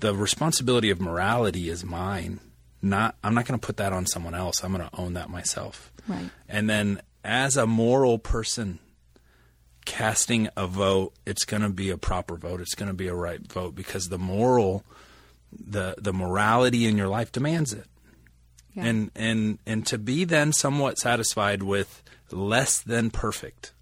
the 0.01 0.14
responsibility 0.14 0.90
of 0.90 1.01
morality 1.01 1.68
is 1.68 1.85
mine, 1.85 2.40
not 2.83 3.16
I'm 3.23 3.35
not 3.35 3.47
going 3.47 3.59
to 3.59 3.66
put 3.66 3.77
that 3.79 3.92
on 3.92 4.07
someone 4.07 4.35
else. 4.35 4.62
I'm 4.62 4.73
going 4.73 4.88
to 4.88 4.97
own 4.97 5.14
that 5.14 5.31
myself. 5.31 5.92
Right. 6.09 6.31
And 6.49 6.68
then 6.68 7.01
as 7.23 7.57
a 7.57 7.66
moral 7.66 8.18
person 8.18 8.79
casting 9.85 10.49
a 10.57 10.66
vote, 10.66 11.14
it's 11.27 11.44
going 11.44 11.62
to 11.62 11.68
be 11.68 11.90
a 11.90 11.99
proper 11.99 12.37
vote. 12.37 12.61
It's 12.61 12.75
going 12.75 12.88
to 12.88 12.94
be 12.94 13.09
a 13.09 13.14
right 13.14 13.40
vote 13.40 13.75
because 13.75 14.09
the 14.09 14.18
moral 14.18 14.85
the 15.53 15.94
the 15.99 16.12
morality 16.12 16.87
in 16.87 16.97
your 16.97 17.09
life 17.09 17.31
demands 17.33 17.73
it. 17.73 17.87
Yeah. 18.75 18.87
And 18.87 19.11
and 19.14 19.59
and 19.66 19.87
to 19.87 19.99
be 19.99 20.25
then 20.25 20.53
somewhat 20.53 20.99
satisfied 20.99 21.62
with 21.62 22.03
less 22.31 22.81
than 22.81 23.11
perfect 23.11 23.73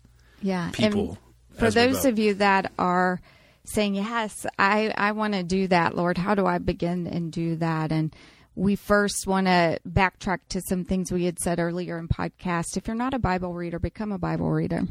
yeah. 0.42 0.70
people 0.72 1.18
for 1.54 1.70
those 1.70 2.04
of 2.04 2.18
you 2.18 2.34
that 2.34 2.72
are 2.78 3.20
saying, 3.64 3.94
Yes, 3.94 4.46
I, 4.58 4.92
I 4.96 5.12
want 5.12 5.34
to 5.34 5.42
do 5.42 5.68
that, 5.68 5.96
Lord, 5.96 6.18
how 6.18 6.34
do 6.34 6.46
I 6.46 6.58
begin 6.58 7.06
and 7.06 7.32
do 7.32 7.56
that? 7.56 7.92
And 7.92 8.14
we 8.54 8.76
first 8.76 9.26
want 9.26 9.46
to 9.46 9.78
backtrack 9.88 10.40
to 10.50 10.60
some 10.60 10.84
things 10.84 11.10
we 11.10 11.24
had 11.24 11.38
said 11.38 11.58
earlier 11.58 11.98
in 11.98 12.08
podcast. 12.08 12.76
If 12.76 12.86
you're 12.86 12.96
not 12.96 13.14
a 13.14 13.18
Bible 13.18 13.54
reader, 13.54 13.78
become 13.78 14.12
a 14.12 14.18
Bible 14.18 14.50
reader. 14.50 14.82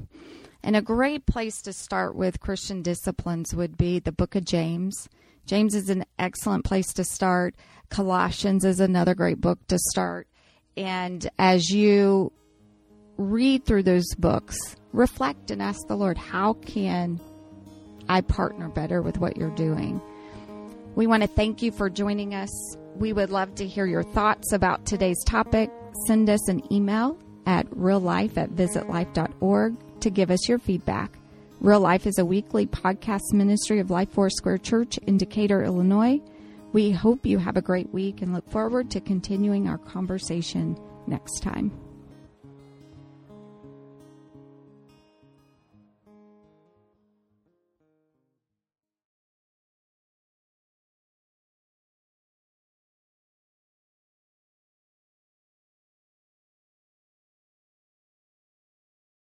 And 0.64 0.76
a 0.76 0.82
great 0.82 1.26
place 1.26 1.62
to 1.64 1.74
start 1.74 2.16
with 2.16 2.40
Christian 2.40 2.82
disciplines 2.82 3.54
would 3.54 3.78
be 3.78 4.00
the 4.00 4.12
book 4.12 4.36
of 4.36 4.46
James. 4.46 5.10
James 5.46 5.76
is 5.76 5.90
an 5.90 6.06
excellent 6.20 6.66
place 6.66 6.94
to 6.94 7.04
start. 7.04 7.56
Colossians 7.90 8.64
is 8.64 8.80
another 8.80 9.16
great 9.16 9.42
book 9.42 9.60
to 9.68 9.78
start. 9.78 10.28
And 10.78 11.30
as 11.38 11.70
you 11.70 12.32
read 13.22 13.66
through 13.66 13.84
those 13.84 14.14
books, 14.16 14.58
reflect 14.94 15.52
and 15.52 15.62
ask 15.62 15.88
the 15.88 15.96
Lord, 15.96 16.18
how 16.18 16.54
can 16.54 17.20
I 18.10 18.22
partner 18.22 18.68
better 18.70 19.02
with 19.02 19.18
what 19.18 19.38
you're 19.38 19.56
doing? 19.56 20.02
We 20.96 21.08
want 21.08 21.24
to 21.24 21.28
thank 21.28 21.62
you 21.62 21.72
for 21.72 21.90
joining 21.90 22.36
us. 22.36 22.50
We 22.96 23.14
would 23.14 23.30
love 23.30 23.56
to 23.56 23.68
hear 23.68 23.86
your 23.86 24.04
thoughts 24.04 24.52
about 24.52 24.86
today's 24.86 25.24
topic. 25.26 25.72
Send 26.08 26.30
us 26.30 26.50
an 26.50 26.62
email 26.74 27.18
at 27.46 27.70
reallife 27.70 28.38
at 28.38 28.52
visitlife.org 28.52 29.76
to 30.02 30.10
give 30.10 30.32
us 30.32 30.50
your 30.50 30.60
feedback. 30.60 31.18
Real 31.62 31.80
Life 31.80 32.08
is 32.08 32.18
a 32.18 32.26
weekly 32.26 32.66
podcast 32.66 33.34
ministry 33.34 33.80
of 33.80 33.92
Life 33.92 34.10
Foursquare 34.10 34.58
Church 34.58 34.98
in 35.00 35.18
Decatur, 35.18 35.64
Illinois. 35.64 36.20
We 36.74 36.92
hope 36.92 37.26
you 37.26 37.38
have 37.38 37.58
a 37.58 37.62
great 37.62 37.94
week 37.94 38.22
and 38.22 38.34
look 38.34 38.50
forward 38.50 38.90
to 38.92 39.02
continuing 39.02 39.68
our 39.68 39.78
conversation 39.78 40.78
next 41.08 41.42
time. 41.42 41.81